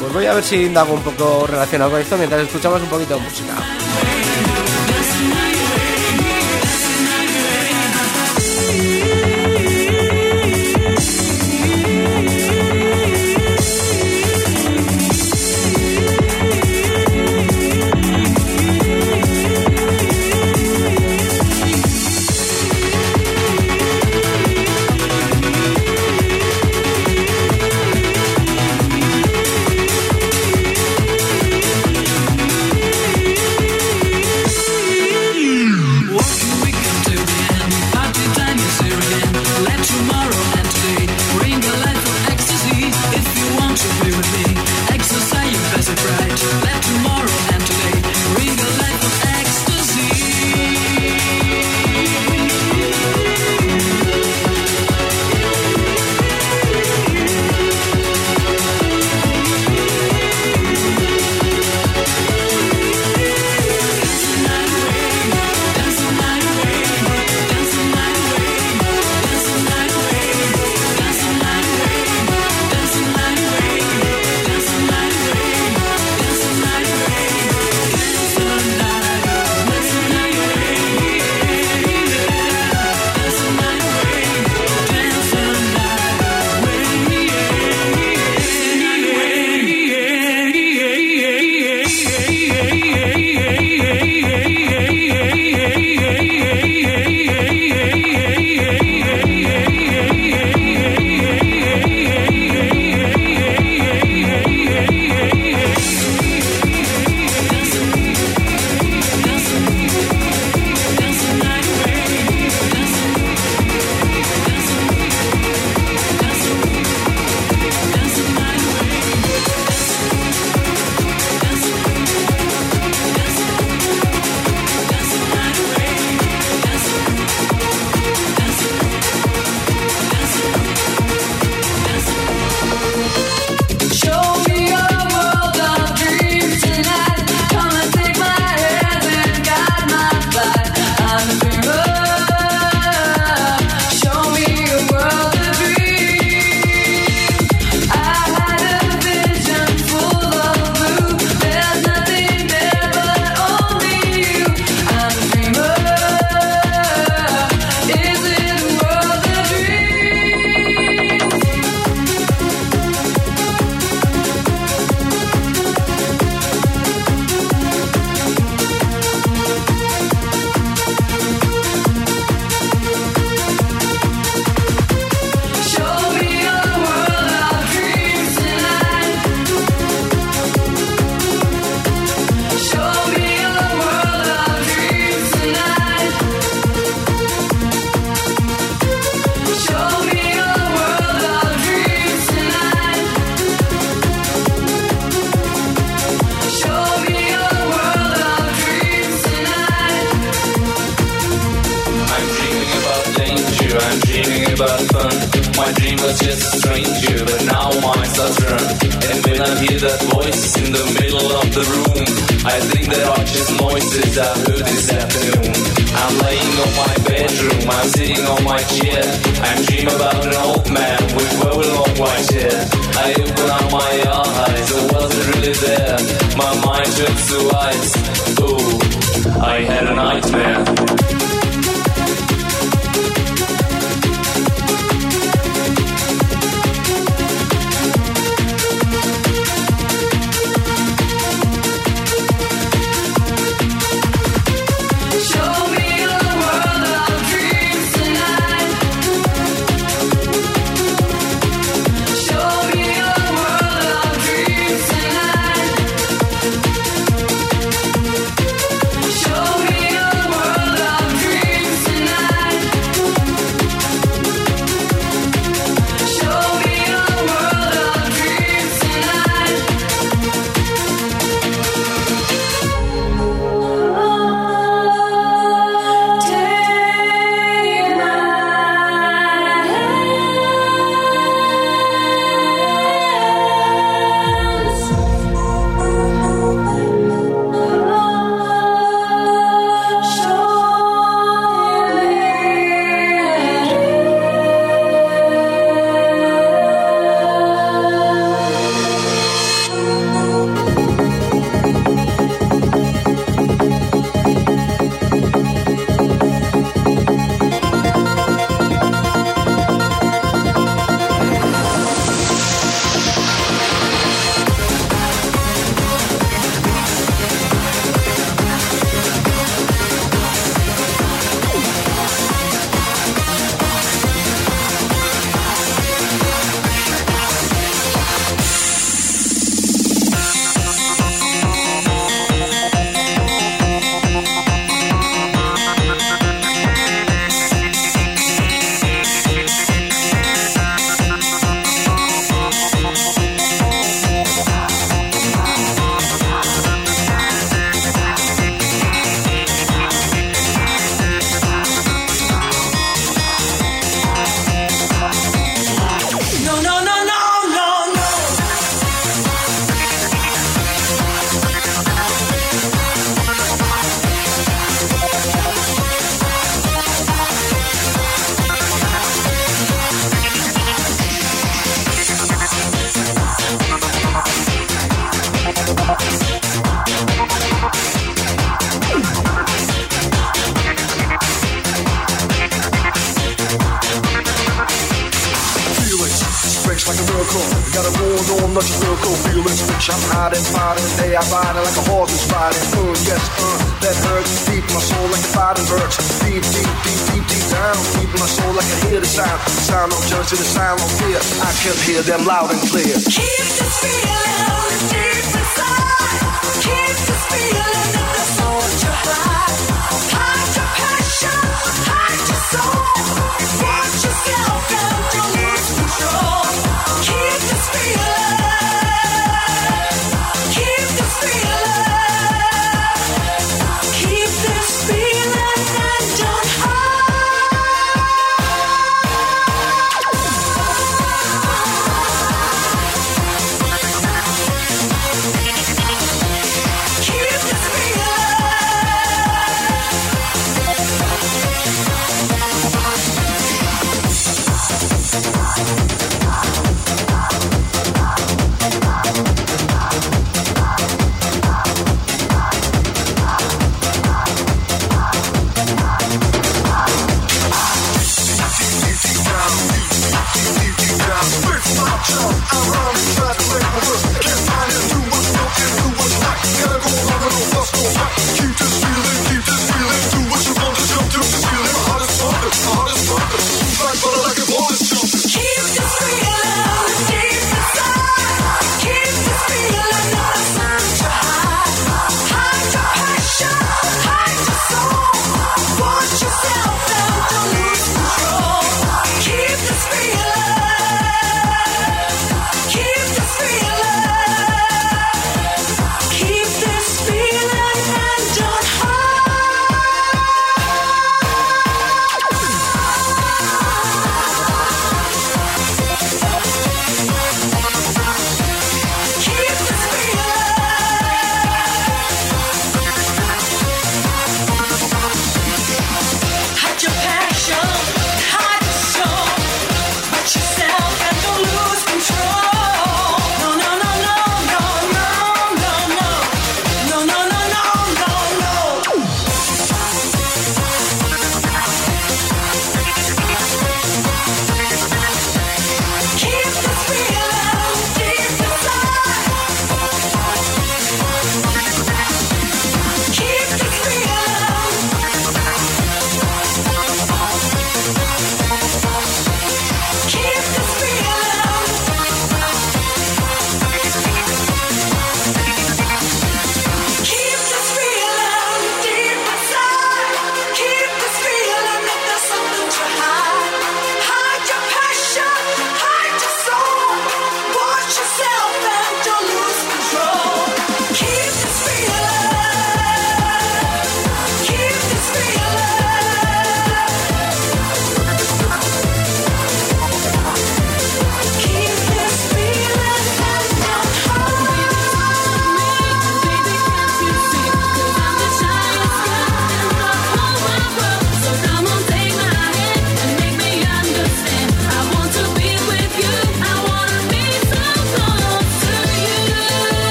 [0.00, 3.14] Pues voy a ver si indago un poco relacionado con esto mientras escuchamos un poquito
[3.14, 3.52] de música.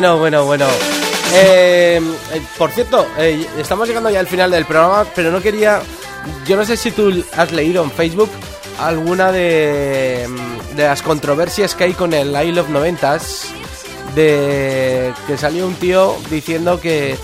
[0.00, 0.66] Bueno, bueno, bueno.
[1.34, 2.00] Eh,
[2.32, 5.82] eh, por cierto, eh, estamos llegando ya al final del programa, pero no quería.
[6.46, 8.30] Yo no sé si tú has leído en Facebook
[8.78, 10.26] alguna de,
[10.74, 13.48] de las controversias que hay con el I Love 90s.
[14.14, 17.18] De que salió un tío diciendo que,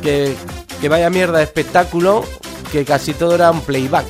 [0.00, 0.32] que,
[0.80, 2.24] que vaya mierda de espectáculo,
[2.70, 4.06] que casi todo era un playback.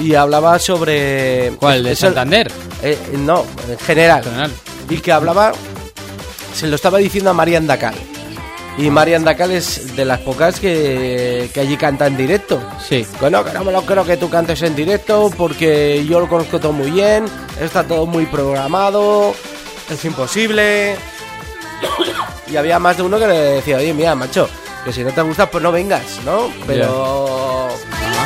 [0.00, 1.52] Y hablaba sobre.
[1.60, 1.84] ¿Cuál?
[1.84, 2.50] ¿De eso- Santander?
[3.12, 4.24] no, en general.
[4.88, 5.52] Y que hablaba,
[6.52, 7.94] se lo estaba diciendo a Marian Dacal.
[8.78, 12.62] Y Marian Dacal es de las pocas que, que allí canta en directo.
[12.86, 13.06] Sí.
[13.20, 16.60] Bueno, que no me lo creo que tú cantes en directo porque yo lo conozco
[16.60, 17.26] todo muy bien,
[17.60, 19.34] está todo muy programado,
[19.90, 20.96] es imposible.
[22.50, 24.48] Y había más de uno que le decía, oye, mira, macho,
[24.84, 26.50] que si no te gusta, pues no vengas, ¿no?
[26.66, 27.68] Pero...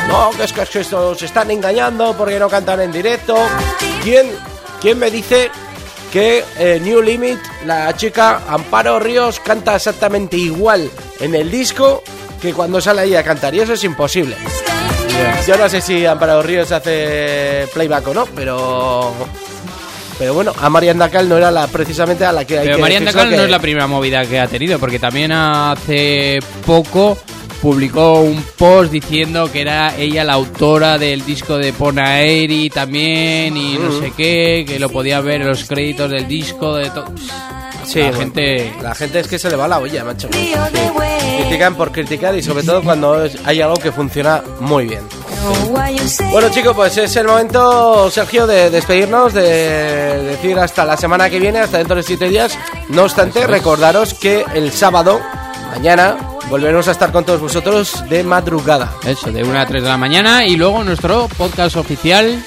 [0.07, 3.35] No, que es que, es que estos se están engañando porque no cantan en directo.
[4.03, 4.31] ¿Quién,
[4.79, 5.49] quién me dice
[6.15, 10.89] que eh, New Limit, la chica Amparo Ríos, canta exactamente igual
[11.19, 12.01] en el disco
[12.41, 13.53] que cuando sale ahí a cantar?
[13.53, 14.37] Y eso es imposible.
[15.45, 19.11] Yo no sé si Amparo Ríos hace playback o no, pero...
[20.17, 22.81] Pero bueno, a Marian Dacal no era la precisamente a la que hay Pero que
[22.81, 26.39] Marian decírselo Dacal que- no es la primera movida que ha tenido, porque también hace
[26.65, 27.17] poco
[27.65, 33.75] publicó un post diciendo que era ella la autora del disco de Ponaeri también y
[33.79, 37.07] no sé qué, que lo podía ver en los créditos del disco de todo.
[37.83, 40.29] Sí, la gente La gente es que se le va la olla, macho.
[40.29, 45.01] Critican por criticar y sobre todo cuando hay algo que funciona muy bien.
[46.29, 51.39] Bueno chicos, pues es el momento, Sergio, de despedirnos, de decir hasta la semana que
[51.39, 52.55] viene, hasta dentro de siete días.
[52.89, 55.19] No obstante, recordaros que el sábado,
[55.71, 58.93] mañana, volveremos a estar con todos vosotros de madrugada.
[59.05, 62.43] Eso, de 1 a 3 de la mañana y luego nuestro podcast oficial.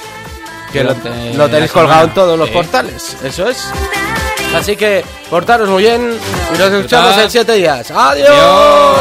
[0.73, 0.95] Que lo,
[1.35, 2.55] lo tenéis colgado en todos los Sí.
[2.55, 3.65] portales, eso es.
[4.55, 6.13] Así que portaros muy bien
[6.55, 7.91] y nos escuchamos en siete días.
[7.91, 8.29] ¡Adiós!
[8.29, 8.99] Adiós.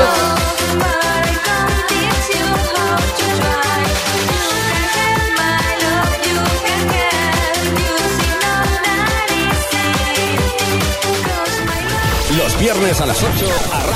[12.37, 13.45] Los viernes a las 8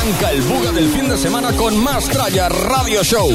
[0.01, 3.29] arranca el buga del fin de semana con más Tralla Radio Show.